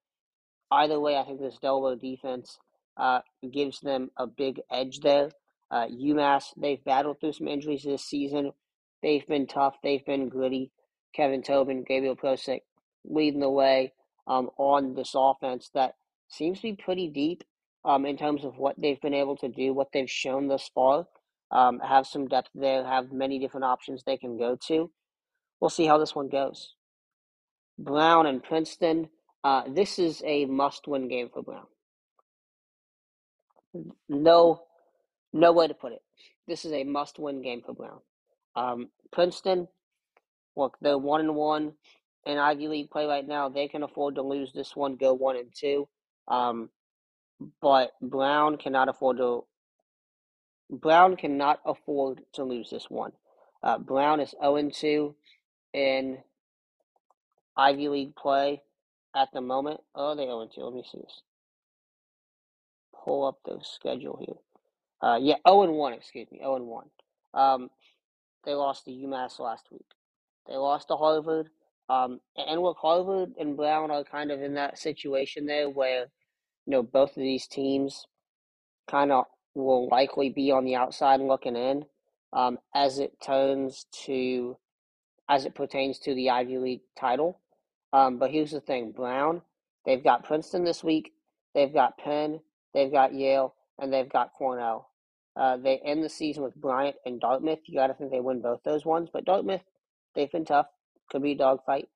either 0.72 1.00
way, 1.00 1.18
I 1.18 1.24
think 1.24 1.40
this 1.40 1.58
Delaware 1.62 1.96
defense 1.96 2.58
uh, 2.98 3.22
gives 3.52 3.80
them 3.80 4.12
a 4.18 4.28
big 4.28 4.62
edge 4.72 5.00
there. 5.00 5.32
Uh, 5.72 5.88
UMass, 5.88 6.46
they've 6.58 6.84
battled 6.84 7.20
through 7.20 7.34
some 7.34 7.48
injuries 7.48 7.84
this 7.84 8.04
season. 8.04 8.52
They've 9.02 9.26
been 9.28 9.48
tough. 9.48 9.76
They've 9.84 10.06
been 10.06 10.30
gritty. 10.30 10.72
Kevin 11.14 11.42
Tobin, 11.44 11.84
Gabriel 11.88 12.16
Prosick 12.16 12.62
leading 13.06 13.40
the 13.40 13.50
way 13.50 13.94
um, 14.28 14.50
on 14.58 14.96
this 14.96 15.14
offense 15.16 15.70
that 15.74 15.94
seems 16.28 16.58
to 16.58 16.64
be 16.64 16.74
pretty 16.74 17.08
deep 17.08 17.44
um, 17.84 18.06
in 18.06 18.18
terms 18.18 18.44
of 18.44 18.58
what 18.58 18.76
they've 18.80 19.02
been 19.02 19.14
able 19.14 19.38
to 19.38 19.48
do, 19.48 19.74
what 19.74 19.90
they've 19.94 20.10
shown 20.10 20.48
thus 20.48 20.70
far. 20.74 21.06
Um, 21.52 21.80
have 21.80 22.08
some 22.08 22.28
depth 22.28 22.50
there, 22.56 22.84
have 22.84 23.12
many 23.12 23.40
different 23.40 23.66
options 23.66 24.04
they 24.04 24.18
can 24.18 24.38
go 24.38 24.58
to. 24.68 24.92
We'll 25.60 25.70
see 25.70 25.86
how 25.86 25.98
this 26.00 26.16
one 26.16 26.28
goes. 26.28 26.74
Brown 27.78 28.26
and 28.26 28.44
Princeton. 28.44 29.10
Uh, 29.46 29.62
this 29.70 30.00
is 30.00 30.24
a 30.26 30.46
must-win 30.46 31.08
game 31.08 31.30
for 31.32 31.44
Brown. 31.44 31.68
No, 34.10 34.64
no 35.34 35.52
way 35.52 35.68
to 35.68 35.76
put 35.76 35.94
it. 35.94 36.02
This 36.48 36.66
is 36.66 36.72
a 36.72 36.84
must-win 36.84 37.44
game 37.44 37.62
for 37.64 37.76
Brown. 37.76 38.00
Um, 38.56 38.90
Princeton, 39.12 39.68
look, 40.56 40.78
they're 40.82 40.98
one 40.98 41.22
and 41.22 41.36
one 41.36 41.74
in 42.26 42.40
Ivy 42.40 42.68
League 42.68 42.90
play 42.90 43.06
right 43.06 43.28
now. 43.28 43.48
They 43.48 43.68
can 43.68 43.84
afford 43.84 44.16
to 44.16 44.24
lose 44.24 44.52
this 44.52 44.76
one, 44.76 44.96
go 44.96 45.14
one 45.14 45.36
and 45.36 45.54
two. 45.54 45.88
Um, 46.28 46.72
but 47.62 47.92
Brown 48.02 48.58
cannot 48.58 48.90
afford 48.90 49.18
to. 49.18 49.46
Brown 50.72 51.18
cannot 51.18 51.60
afford 51.68 52.22
to 52.34 52.44
lose 52.44 52.72
this 52.72 52.90
one. 52.90 53.12
Uh, 53.62 53.78
Brown 53.78 54.20
is 54.22 54.32
zero 54.32 54.56
and 54.56 54.74
two 54.74 55.14
in 55.72 56.18
Ivy 57.56 57.90
League 57.90 58.16
play 58.16 58.64
at 59.16 59.30
the 59.34 59.42
moment. 59.42 59.80
Oh, 59.96 60.16
they 60.16 60.28
and 60.28 60.52
two. 60.54 60.62
Let 60.62 60.74
me 60.74 60.84
see 60.90 61.00
this. 61.00 61.22
Pull 63.04 63.26
up 63.26 63.40
the 63.46 63.60
schedule 63.64 64.18
here. 64.20 64.36
Uh, 65.02 65.18
yeah, 65.18 65.36
zero 65.48 65.64
and 65.64 65.74
one. 65.74 65.94
Excuse 65.94 66.30
me, 66.32 66.40
zero 66.40 66.56
and 66.58 66.68
one. 66.68 66.90
Um, 67.34 67.70
they 68.46 68.54
lost 68.54 68.86
to 68.86 68.92
UMass 68.92 69.40
last 69.40 69.68
week. 69.72 69.86
They 70.48 70.56
lost 70.56 70.90
to 70.90 70.96
Harvard. 70.96 71.50
Um, 71.90 72.20
and 72.36 72.62
look, 72.62 72.78
Harvard 72.80 73.34
and 73.40 73.56
Brown 73.56 73.92
are 73.92 74.04
kind 74.04 74.32
of 74.32 74.42
in 74.42 74.56
that 74.56 74.78
situation 74.78 75.46
there 75.46 75.70
where, 75.70 76.06
you 76.66 76.72
know, 76.72 76.84
both 76.84 77.12
of 77.12 77.24
these 77.24 77.48
teams 77.48 78.06
kind 78.90 79.12
of 79.12 79.26
will 79.54 79.88
likely 79.90 80.30
be 80.30 80.52
on 80.52 80.66
the 80.66 80.76
outside 80.76 81.20
looking 81.20 81.56
in 81.56 81.86
um, 82.34 82.58
as 82.74 83.00
it 83.00 83.14
turns 83.24 83.86
to, 84.06 84.58
as 85.30 85.46
it 85.46 85.56
pertains 85.56 86.00
to 86.00 86.16
the 86.16 86.30
Ivy 86.30 86.58
League 86.58 86.82
title. 87.00 87.40
Um, 87.96 88.18
but 88.18 88.30
here's 88.30 88.52
the 88.52 88.60
thing 88.60 88.92
Brown, 88.92 89.42
they've 89.86 90.04
got 90.04 90.26
Princeton 90.26 90.66
this 90.66 90.84
week, 90.84 91.14
they've 91.54 91.74
got 91.74 91.98
Penn, 91.98 92.42
they've 92.74 92.92
got 92.92 93.14
Yale, 93.14 93.56
and 93.80 93.92
they've 93.94 94.10
got 94.10 94.34
Cornell. 94.34 94.90
Uh, 95.38 95.56
they 95.56 95.78
end 95.78 96.04
the 96.04 96.10
season 96.10 96.44
with 96.44 96.56
Bryant 96.56 96.98
and 97.06 97.22
Dartmouth. 97.22 97.60
You 97.66 97.76
got 97.76 97.88
to 97.88 97.94
think 97.94 98.12
they 98.12 98.20
win 98.20 98.42
both 98.42 98.64
those 98.64 98.86
ones. 98.86 99.10
But 99.12 99.26
Dartmouth, 99.26 99.64
they've 100.14 100.32
been 100.32 100.46
tough. 100.46 100.68
Could 101.10 101.24
be 101.24 101.34
a 101.34 101.38
dogfight, 101.38 101.88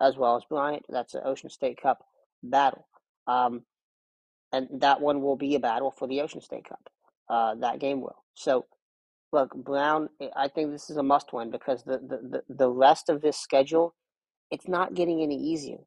as 0.00 0.16
well 0.16 0.36
as 0.36 0.44
Bryant. 0.44 0.84
That's 0.88 1.14
an 1.14 1.22
Ocean 1.24 1.50
State 1.50 1.80
Cup 1.80 2.04
battle. 2.42 2.86
Um, 3.26 3.62
and 4.52 4.68
that 4.80 5.00
one 5.00 5.22
will 5.22 5.36
be 5.36 5.54
a 5.54 5.60
battle 5.60 5.90
for 5.90 6.08
the 6.08 6.20
Ocean 6.20 6.40
State 6.40 6.68
Cup. 6.68 6.88
Uh, 7.28 7.54
that 7.56 7.80
game 7.80 8.00
will. 8.00 8.24
So, 8.34 8.66
look, 9.32 9.54
Brown, 9.54 10.08
I 10.36 10.48
think 10.48 10.70
this 10.70 10.90
is 10.90 10.96
a 10.96 11.02
must 11.02 11.32
win 11.32 11.50
because 11.50 11.82
the, 11.84 11.98
the, 11.98 12.42
the, 12.48 12.54
the 12.54 12.70
rest 12.70 13.08
of 13.08 13.22
this 13.22 13.36
schedule, 13.36 13.94
it's 14.54 14.68
not 14.68 14.94
getting 14.94 15.20
any 15.20 15.36
easier. 15.36 15.78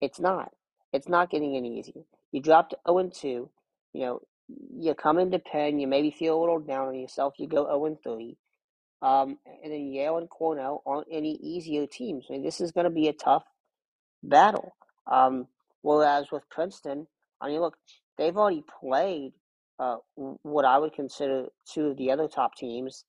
It's 0.00 0.18
not. 0.18 0.50
It's 0.92 1.08
not 1.08 1.30
getting 1.30 1.56
any 1.56 1.78
easier. 1.78 2.02
You 2.32 2.42
dropped 2.42 2.74
0 2.84 2.98
and 2.98 3.14
2. 3.14 3.48
You 3.92 4.00
know, 4.00 4.20
you 4.76 4.94
come 4.94 5.20
into 5.20 5.38
Penn, 5.38 5.78
you 5.78 5.86
maybe 5.86 6.10
feel 6.10 6.36
a 6.36 6.40
little 6.40 6.58
down 6.58 6.88
on 6.88 6.98
yourself, 6.98 7.34
you 7.38 7.46
go 7.46 7.66
0 7.66 7.86
and 7.86 8.02
3. 8.02 8.36
Um, 9.00 9.38
and 9.62 9.72
then 9.72 9.92
Yale 9.92 10.18
and 10.18 10.28
Cornell 10.28 10.82
aren't 10.84 11.06
any 11.08 11.36
easier 11.36 11.86
teams. 11.86 12.24
I 12.28 12.32
mean, 12.32 12.42
this 12.42 12.60
is 12.60 12.72
going 12.72 12.84
to 12.84 12.90
be 12.90 13.06
a 13.06 13.12
tough 13.12 13.44
battle. 14.24 14.74
Um, 15.06 15.46
whereas 15.82 16.32
with 16.32 16.50
Princeton, 16.50 17.06
I 17.40 17.46
mean, 17.46 17.60
look, 17.60 17.76
they've 18.18 18.36
already 18.36 18.64
played 18.80 19.34
uh, 19.78 19.98
what 20.16 20.64
I 20.64 20.78
would 20.78 20.94
consider 20.94 21.46
two 21.72 21.88
of 21.88 21.96
the 21.96 22.10
other 22.10 22.26
top 22.26 22.56
teams 22.56 23.04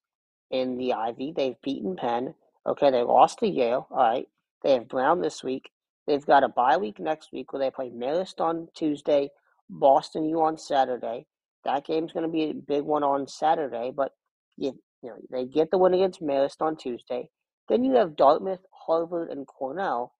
in 0.51 0.77
the 0.77 0.93
Ivy. 0.93 1.33
They've 1.35 1.59
beaten 1.63 1.95
Penn. 1.95 2.35
Okay, 2.67 2.91
they 2.91 3.01
lost 3.01 3.39
to 3.39 3.47
Yale. 3.47 3.87
All 3.89 3.97
right. 3.97 4.27
They 4.63 4.73
have 4.73 4.87
Brown 4.87 5.21
this 5.21 5.43
week. 5.43 5.69
They've 6.07 6.25
got 6.25 6.43
a 6.43 6.49
bye 6.49 6.77
week 6.77 6.99
next 6.99 7.31
week 7.31 7.51
where 7.51 7.59
they 7.59 7.71
play 7.71 7.89
Marist 7.89 8.39
on 8.39 8.69
Tuesday, 8.75 9.29
Boston 9.69 10.25
U 10.25 10.41
on 10.41 10.57
Saturday. 10.57 11.25
That 11.65 11.85
game's 11.85 12.13
going 12.13 12.25
to 12.25 12.31
be 12.31 12.43
a 12.43 12.53
big 12.53 12.83
one 12.83 13.03
on 13.03 13.27
Saturday, 13.27 13.91
but 13.95 14.13
you, 14.57 14.79
you 15.03 15.09
know 15.09 15.17
they 15.29 15.45
get 15.45 15.69
the 15.69 15.77
win 15.77 15.93
against 15.93 16.21
Marist 16.21 16.61
on 16.61 16.77
Tuesday. 16.77 17.29
Then 17.67 17.83
you 17.83 17.95
have 17.95 18.15
Dartmouth, 18.15 18.65
Harvard, 18.71 19.29
and 19.29 19.45
Cornell. 19.45 20.13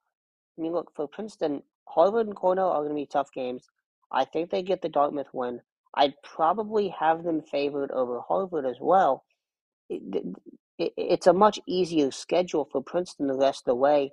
I 0.58 0.62
mean, 0.62 0.74
look 0.74 0.92
for 0.96 1.08
Princeton, 1.08 1.64
Harvard 1.88 2.28
and 2.28 2.36
Cornell 2.36 2.70
are 2.70 2.84
going 2.84 2.90
to 2.90 2.96
be 2.96 3.06
tough 3.06 3.32
games. 3.32 3.70
I 4.12 4.26
think 4.26 4.50
they 4.50 4.62
get 4.62 4.82
the 4.82 4.90
Dartmouth 4.90 5.28
win. 5.34 5.62
I'd 5.96 6.14
probably 6.24 6.90
have 6.90 7.24
them 7.24 7.42
favored 7.42 7.92
over 7.92 8.20
Harvard 8.28 8.66
as 8.66 8.78
well. 8.80 9.24
It, 9.90 10.02
it, 10.78 10.94
it's 10.98 11.28
a 11.28 11.34
much 11.34 11.60
easier 11.66 12.12
schedule 12.12 12.68
for 12.72 12.84
Princeton 12.84 13.28
the 13.28 13.38
rest 13.38 13.62
of 13.62 13.72
the 13.72 13.76
way 13.76 14.12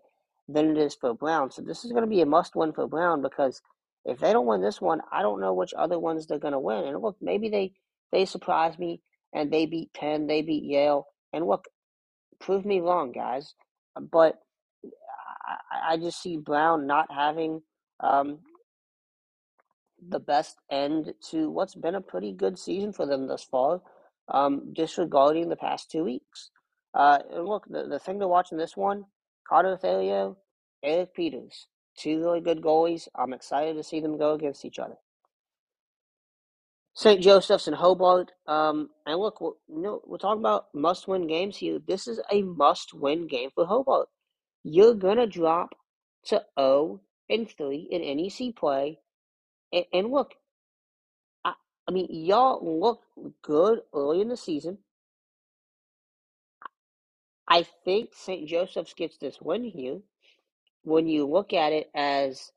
than 0.48 0.70
it 0.70 0.78
is 0.78 0.94
for 0.94 1.14
Brown. 1.14 1.50
So 1.50 1.62
this 1.62 1.84
is 1.84 1.92
going 1.92 2.04
to 2.04 2.10
be 2.10 2.20
a 2.20 2.26
must 2.26 2.54
win 2.54 2.72
for 2.72 2.86
Brown 2.86 3.22
because 3.22 3.62
if 4.04 4.18
they 4.18 4.32
don't 4.32 4.46
win 4.46 4.62
this 4.62 4.80
one, 4.80 5.00
I 5.10 5.22
don't 5.22 5.40
know 5.40 5.54
which 5.54 5.72
other 5.74 5.98
ones 5.98 6.26
they're 6.26 6.38
going 6.38 6.52
to 6.52 6.58
win. 6.58 6.84
And 6.84 7.00
look, 7.00 7.16
maybe 7.20 7.48
they 7.48 7.72
they 8.12 8.24
surprise 8.24 8.78
me 8.78 9.00
and 9.32 9.50
they 9.52 9.66
beat 9.66 9.92
Penn, 9.94 10.26
they 10.26 10.42
beat 10.42 10.64
Yale, 10.64 11.06
and 11.32 11.46
look, 11.46 11.64
prove 12.40 12.64
me 12.64 12.80
wrong, 12.80 13.12
guys. 13.12 13.54
But 14.00 14.36
I, 15.46 15.94
I 15.94 15.96
just 15.96 16.22
see 16.22 16.36
Brown 16.36 16.86
not 16.86 17.10
having 17.10 17.62
um, 18.00 18.40
the 20.06 20.20
best 20.20 20.56
end 20.70 21.14
to 21.30 21.50
what's 21.50 21.74
been 21.74 21.94
a 21.94 22.00
pretty 22.00 22.32
good 22.32 22.58
season 22.58 22.92
for 22.92 23.06
them 23.06 23.26
thus 23.26 23.44
far, 23.44 23.82
um, 24.28 24.72
disregarding 24.72 25.48
the 25.48 25.56
past 25.56 25.90
two 25.90 26.04
weeks. 26.04 26.50
Uh, 26.94 27.18
and 27.32 27.44
look, 27.46 27.64
the, 27.68 27.86
the 27.88 27.98
thing 27.98 28.20
to 28.20 28.28
watch 28.28 28.52
in 28.52 28.58
this 28.58 28.76
one, 28.76 29.04
Carter 29.48 29.76
Thalia, 29.76 30.34
Eric 30.82 31.14
Peters, 31.14 31.66
two 31.96 32.20
really 32.20 32.40
good 32.40 32.60
goalies. 32.62 33.08
I'm 33.14 33.32
excited 33.32 33.76
to 33.76 33.82
see 33.82 34.00
them 34.00 34.18
go 34.18 34.34
against 34.34 34.64
each 34.64 34.78
other. 34.78 34.96
St. 36.94 37.20
Joseph's 37.20 37.66
and 37.66 37.76
Hobart. 37.76 38.30
Um, 38.46 38.90
and 39.06 39.18
look, 39.18 39.40
we're, 39.40 39.52
you 39.68 39.82
know, 39.82 40.00
we're 40.06 40.18
talking 40.18 40.40
about 40.40 40.66
must-win 40.74 41.26
games 41.26 41.56
here. 41.56 41.78
This 41.86 42.06
is 42.06 42.20
a 42.30 42.42
must-win 42.42 43.26
game 43.26 43.50
for 43.54 43.66
Hobart. 43.66 44.08
You're 44.62 44.94
gonna 44.94 45.26
drop 45.26 45.74
to 46.26 46.42
0 46.58 47.00
and 47.28 47.50
3 47.50 47.88
in 47.90 48.16
NEC 48.16 48.54
play, 48.56 48.98
and, 49.72 49.84
and 49.92 50.10
look, 50.10 50.34
I, 51.44 51.54
I 51.88 51.90
mean, 51.90 52.06
y'all 52.10 52.60
look 52.80 53.02
good 53.42 53.80
early 53.92 54.20
in 54.20 54.28
the 54.28 54.36
season. 54.36 54.78
I 57.48 57.66
think 57.84 58.10
St. 58.14 58.48
Joseph's 58.48 58.94
gets 58.94 59.18
this 59.18 59.40
win 59.40 59.64
here. 59.64 59.98
When 60.82 61.06
you 61.08 61.26
look 61.26 61.52
at 61.52 61.72
it 61.72 61.90
as 61.94 62.52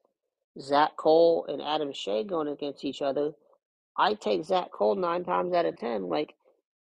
Zach 0.60 0.96
Cole 0.98 1.46
and 1.48 1.62
Adam 1.62 1.94
Shea 1.94 2.24
going 2.24 2.48
against 2.48 2.86
each 2.86 3.02
other, 3.02 3.32
I 3.98 4.14
take 4.14 4.46
Zach 4.46 4.72
Cole 4.72 4.96
nine 4.96 5.24
times 5.24 5.54
out 5.54 5.66
of 5.66 5.78
ten. 5.78 6.08
Like, 6.08 6.36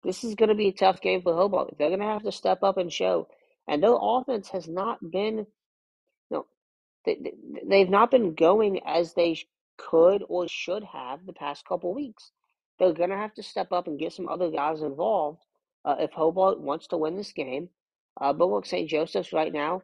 this 0.05 0.25
is 0.25 0.35
going 0.35 0.49
to 0.49 0.55
be 0.55 0.69
a 0.69 0.73
tough 0.73 1.01
game 1.01 1.23
for 1.23 1.35
Hobart. 1.35 1.75
They're 1.79 1.89
going 1.89 2.01
to 2.01 2.07
have 2.07 2.23
to 2.23 2.33
step 2.33 2.63
up 2.63 2.77
and 2.77 2.93
show. 2.93 3.29
And 3.67 3.83
their 3.83 3.97
offense 4.01 4.49
has 4.51 4.69
not 4.69 4.99
been, 5.11 5.39
you 5.39 5.47
know, 6.31 6.47
they, 7.05 7.33
they've 7.67 7.91
not 7.91 8.11
been 8.11 8.35
going 8.35 8.81
as 8.87 9.15
they 9.15 9.39
could 9.77 10.25
or 10.29 10.49
should 10.49 10.85
have 10.85 11.27
the 11.27 11.33
past 11.33 11.67
couple 11.67 11.95
weeks. 11.95 12.31
They're 12.79 12.93
going 12.93 13.11
to 13.11 13.17
have 13.17 13.35
to 13.35 13.43
step 13.43 13.73
up 13.73 13.87
and 13.87 13.99
get 13.99 14.13
some 14.13 14.29
other 14.29 14.51
guys 14.51 14.83
involved 14.83 15.43
uh, 15.85 15.97
if 15.99 16.13
Hobart 16.13 16.61
wants 16.61 16.87
to 16.89 16.97
win 16.97 17.17
this 17.17 17.33
game. 17.33 17.69
Uh, 18.21 18.33
but 18.33 18.49
look, 18.49 18.67
St. 18.67 18.89
Joseph's 18.89 19.33
right 19.33 19.53
now, 19.53 19.83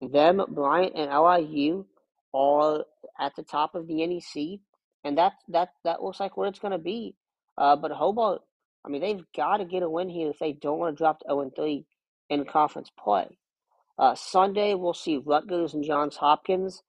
them, 0.00 0.42
Bryant, 0.48 0.94
and 0.96 1.10
LIU 1.10 1.86
are 2.32 2.84
at 3.20 3.36
the 3.36 3.42
top 3.42 3.74
of 3.74 3.86
the 3.86 4.06
NEC, 4.06 4.60
and 5.04 5.18
that 5.18 5.34
that 5.48 5.70
that 5.84 6.02
looks 6.02 6.20
like 6.20 6.36
where 6.36 6.48
it's 6.48 6.58
going 6.58 6.72
to 6.72 6.78
be. 6.78 7.14
Uh, 7.56 7.76
but 7.76 7.92
Hobart, 7.92 8.42
I 8.84 8.88
mean, 8.88 9.00
they've 9.00 9.24
got 9.36 9.58
to 9.58 9.64
get 9.64 9.82
a 9.82 9.88
win 9.88 10.08
here 10.08 10.30
if 10.30 10.38
they 10.38 10.52
don't 10.52 10.78
want 10.78 10.96
to 10.96 10.98
drop 10.98 11.20
to 11.20 11.26
0 11.28 11.52
3 11.54 11.86
in 12.30 12.44
conference 12.44 12.90
play. 12.98 13.38
Uh, 13.98 14.14
Sunday, 14.14 14.74
we'll 14.74 14.94
see 14.94 15.18
Rutgers 15.24 15.74
and 15.74 15.84
Johns 15.84 16.16
Hopkins. 16.16 16.82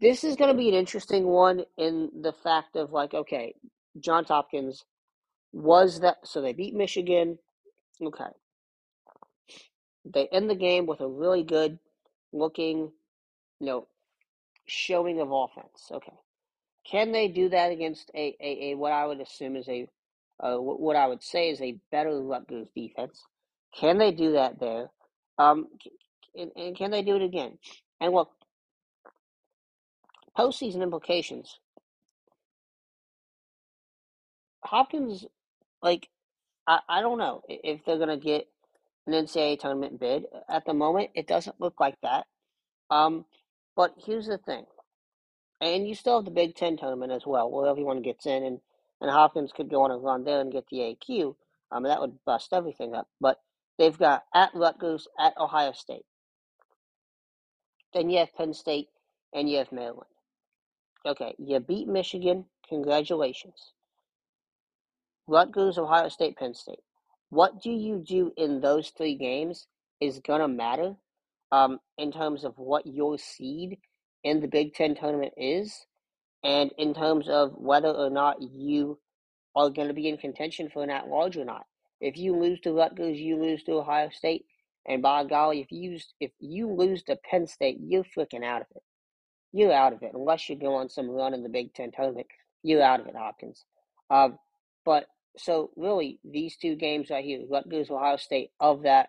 This 0.00 0.24
is 0.24 0.36
going 0.36 0.50
to 0.50 0.56
be 0.56 0.68
an 0.68 0.74
interesting 0.74 1.26
one 1.26 1.62
in 1.76 2.10
the 2.22 2.32
fact 2.32 2.76
of 2.76 2.92
like, 2.92 3.12
okay, 3.12 3.54
Johns 4.00 4.28
Hopkins 4.28 4.84
was 5.52 6.00
that 6.00 6.18
so 6.24 6.40
they 6.40 6.52
beat 6.52 6.74
Michigan. 6.74 7.38
Okay, 8.02 8.24
they 10.12 10.28
end 10.28 10.48
the 10.50 10.54
game 10.54 10.86
with 10.86 11.00
a 11.00 11.08
really 11.08 11.42
good 11.42 11.78
looking, 12.32 12.92
you 13.60 13.66
know, 13.66 13.86
showing 14.66 15.20
of 15.20 15.30
offense. 15.32 15.90
Okay, 15.90 16.16
can 16.90 17.12
they 17.12 17.28
do 17.28 17.48
that 17.48 17.72
against 17.72 18.10
a, 18.14 18.36
a, 18.40 18.70
a 18.70 18.74
what 18.76 18.92
I 18.92 19.06
would 19.06 19.20
assume 19.20 19.56
is 19.56 19.68
a 19.68 19.88
uh, 20.40 20.56
what 20.56 20.96
I 20.96 21.06
would 21.06 21.22
say 21.22 21.50
is 21.50 21.60
a 21.60 21.78
better 21.90 22.20
Rutgers 22.20 22.68
defense? 22.74 23.22
Can 23.78 23.98
they 23.98 24.12
do 24.12 24.32
that 24.32 24.60
there? 24.60 24.88
Um, 25.38 25.66
and, 26.34 26.50
and 26.56 26.76
can 26.76 26.90
they 26.90 27.02
do 27.02 27.16
it 27.16 27.22
again? 27.22 27.58
And 28.00 28.12
look, 28.12 28.30
postseason 30.36 30.82
implications. 30.82 31.58
Hopkins, 34.62 35.24
like, 35.82 36.08
I, 36.66 36.80
I 36.88 37.00
don't 37.00 37.18
know 37.18 37.42
if 37.48 37.84
they're 37.84 37.98
going 37.98 38.08
to 38.08 38.16
get 38.16 38.46
an 39.06 39.14
NCAA 39.14 39.58
tournament 39.60 40.00
bid. 40.00 40.24
At 40.48 40.64
the 40.66 40.74
moment, 40.74 41.10
it 41.14 41.26
doesn't 41.26 41.60
look 41.60 41.80
like 41.80 41.96
that. 42.02 42.26
Um, 42.90 43.24
but 43.76 43.94
here's 43.98 44.26
the 44.26 44.38
thing. 44.38 44.64
And 45.60 45.88
you 45.88 45.94
still 45.94 46.16
have 46.18 46.24
the 46.24 46.30
Big 46.30 46.54
Ten 46.54 46.76
tournament 46.76 47.12
as 47.12 47.26
well, 47.26 47.50
where 47.50 47.68
everyone 47.68 48.02
gets 48.02 48.26
in, 48.26 48.44
and, 48.44 48.60
and 49.00 49.10
Hopkins 49.10 49.52
could 49.52 49.70
go 49.70 49.82
on 49.82 49.90
a 49.90 49.96
run 49.98 50.24
there 50.24 50.40
and 50.40 50.52
get 50.52 50.66
the 50.70 50.78
AQ. 50.78 51.36
Um, 51.72 51.84
that 51.84 52.00
would 52.00 52.18
bust 52.24 52.52
everything 52.52 52.94
up. 52.94 53.08
But 53.20 53.38
they've 53.78 53.96
got 53.98 54.24
at 54.34 54.50
Rutgers, 54.54 55.08
at 55.18 55.36
Ohio 55.38 55.72
State. 55.72 56.04
Then 57.94 58.10
you 58.10 58.18
have 58.18 58.34
Penn 58.34 58.54
State, 58.54 58.88
and 59.34 59.48
you 59.48 59.58
have 59.58 59.72
Maryland. 59.72 60.10
Okay, 61.06 61.34
you 61.38 61.60
beat 61.60 61.88
Michigan. 61.88 62.46
Congratulations. 62.68 63.72
Rutgers, 65.26 65.78
Ohio 65.78 66.08
State, 66.08 66.36
Penn 66.36 66.54
State. 66.54 66.80
What 67.30 67.62
do 67.62 67.70
you 67.70 68.02
do 68.06 68.32
in 68.36 68.60
those 68.60 68.90
three 68.90 69.16
games 69.16 69.66
is 70.00 70.20
going 70.20 70.40
to 70.40 70.48
matter 70.48 70.94
um, 71.52 71.78
in 71.98 72.12
terms 72.12 72.44
of 72.44 72.54
what 72.58 72.86
your 72.86 73.18
seed 73.18 73.78
in 74.24 74.40
the 74.40 74.48
Big 74.48 74.74
Ten 74.74 74.94
tournament 74.94 75.32
is, 75.36 75.86
and 76.44 76.70
in 76.78 76.94
terms 76.94 77.28
of 77.28 77.52
whether 77.56 77.88
or 77.88 78.10
not 78.10 78.40
you 78.40 78.98
are 79.54 79.70
going 79.70 79.88
to 79.88 79.94
be 79.94 80.08
in 80.08 80.18
contention 80.18 80.68
for 80.68 80.82
an 80.82 80.90
at 80.90 81.08
large 81.08 81.36
or 81.36 81.44
not. 81.44 81.64
If 82.00 82.16
you 82.16 82.36
lose 82.36 82.60
to 82.60 82.72
Rutgers, 82.72 83.18
you 83.18 83.40
lose 83.40 83.62
to 83.64 83.72
Ohio 83.72 84.10
State, 84.10 84.44
and 84.86 85.02
by 85.02 85.24
golly, 85.24 85.60
if 85.60 85.72
you 85.72 85.98
if 86.20 86.30
you 86.38 86.70
lose 86.70 87.02
to 87.04 87.16
Penn 87.28 87.46
State, 87.46 87.78
you're 87.80 88.04
freaking 88.04 88.44
out 88.44 88.62
of 88.62 88.68
it. 88.76 88.82
You're 89.52 89.72
out 89.72 89.92
of 89.92 90.02
it 90.02 90.12
unless 90.14 90.48
you 90.48 90.56
go 90.56 90.74
on 90.74 90.88
some 90.88 91.08
run 91.08 91.34
in 91.34 91.42
the 91.42 91.48
Big 91.48 91.72
Ten 91.74 91.90
tournament. 91.90 92.26
You're 92.62 92.82
out 92.82 93.00
of 93.00 93.06
it, 93.06 93.16
Hopkins. 93.16 93.64
Um, 94.10 94.38
but 94.84 95.06
so 95.38 95.70
really, 95.76 96.18
these 96.24 96.56
two 96.56 96.76
games 96.76 97.10
right 97.10 97.24
here, 97.24 97.40
Rutgers, 97.48 97.90
Ohio 97.90 98.16
State, 98.16 98.50
of 98.60 98.82
that 98.82 99.08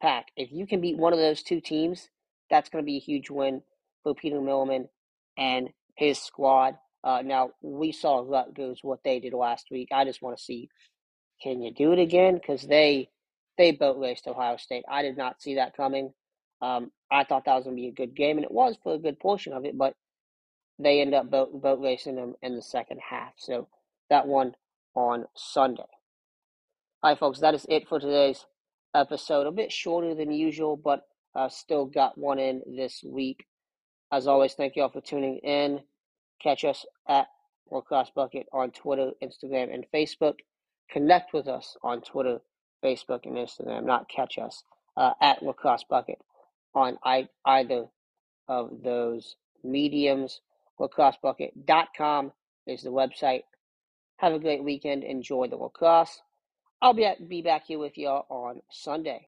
pack, 0.00 0.26
if 0.36 0.50
you 0.52 0.66
can 0.66 0.80
beat 0.80 0.96
one 0.96 1.12
of 1.12 1.18
those 1.18 1.42
two 1.42 1.60
teams, 1.60 2.08
that's 2.50 2.68
going 2.68 2.82
to 2.82 2.86
be 2.86 2.96
a 2.96 3.00
huge 3.00 3.30
win 3.30 3.62
for 4.02 4.14
Peter 4.14 4.36
Milliman 4.40 4.88
and 5.36 5.70
his 5.96 6.18
squad. 6.18 6.74
Uh, 7.04 7.22
now 7.24 7.50
we 7.62 7.92
saw 7.92 8.24
Rutgers 8.26 8.80
what 8.82 9.00
they 9.04 9.20
did 9.20 9.32
last 9.32 9.66
week. 9.70 9.88
I 9.92 10.04
just 10.04 10.22
want 10.22 10.36
to 10.36 10.42
see 10.42 10.68
can 11.42 11.62
you 11.62 11.72
do 11.72 11.92
it 11.92 11.98
again 12.00 12.34
because 12.34 12.62
they 12.62 13.10
they 13.56 13.72
boat 13.72 13.98
raced 13.98 14.26
Ohio 14.26 14.56
State. 14.56 14.84
I 14.88 15.02
did 15.02 15.16
not 15.16 15.42
see 15.42 15.56
that 15.56 15.76
coming. 15.76 16.12
Um, 16.60 16.90
I 17.10 17.24
thought 17.24 17.44
that 17.44 17.54
was 17.54 17.64
going 17.64 17.76
to 17.76 17.80
be 17.80 17.88
a 17.88 17.92
good 17.92 18.14
game, 18.14 18.36
and 18.38 18.44
it 18.44 18.52
was 18.52 18.76
for 18.82 18.94
a 18.94 18.98
good 18.98 19.18
portion 19.20 19.52
of 19.52 19.64
it, 19.64 19.76
but 19.76 19.94
they 20.78 21.00
end 21.00 21.14
up 21.14 21.30
boat, 21.30 21.60
boat 21.60 21.80
racing 21.80 22.16
them 22.16 22.34
in 22.42 22.54
the 22.54 22.62
second 22.62 23.00
half. 23.00 23.32
So 23.36 23.68
that 24.10 24.26
one 24.26 24.54
on 24.98 25.26
Sunday. 25.36 25.84
Right, 27.04 27.16
folks, 27.16 27.38
that 27.38 27.54
is 27.54 27.64
it 27.68 27.86
for 27.88 28.00
today's 28.00 28.44
episode. 28.96 29.46
A 29.46 29.52
bit 29.52 29.70
shorter 29.70 30.12
than 30.16 30.32
usual, 30.32 30.76
but 30.76 31.02
uh, 31.36 31.48
still 31.48 31.86
got 31.86 32.18
one 32.18 32.40
in 32.40 32.62
this 32.66 33.04
week. 33.06 33.46
As 34.12 34.26
always, 34.26 34.54
thank 34.54 34.74
you 34.74 34.82
all 34.82 34.88
for 34.90 35.00
tuning 35.00 35.38
in. 35.38 35.80
Catch 36.42 36.64
us 36.64 36.84
at 37.08 37.28
Lacrosse 37.70 38.10
Bucket 38.12 38.46
on 38.52 38.72
Twitter, 38.72 39.12
Instagram, 39.22 39.72
and 39.72 39.86
Facebook. 39.94 40.34
Connect 40.90 41.32
with 41.32 41.46
us 41.46 41.76
on 41.84 42.00
Twitter, 42.00 42.38
Facebook, 42.84 43.20
and 43.24 43.36
Instagram. 43.36 43.84
Not 43.84 44.08
catch 44.08 44.36
us 44.36 44.64
uh, 44.96 45.12
at 45.20 45.42
Lacrosse 45.44 45.84
Bucket 45.88 46.18
on 46.74 46.98
I- 47.04 47.28
either 47.44 47.86
of 48.48 48.82
those 48.82 49.36
mediums. 49.62 50.40
LacrosseBucket.com 50.80 52.32
is 52.66 52.82
the 52.82 52.90
website. 52.90 53.42
Have 54.18 54.34
a 54.34 54.38
great 54.38 54.64
weekend. 54.64 55.04
Enjoy 55.04 55.48
the 55.48 55.56
lacrosse. 55.56 56.20
I'll 56.80 56.94
be, 56.94 57.10
be 57.28 57.42
back 57.42 57.64
here 57.66 57.78
with 57.78 57.98
y'all 57.98 58.26
on 58.30 58.62
Sunday. 58.70 59.26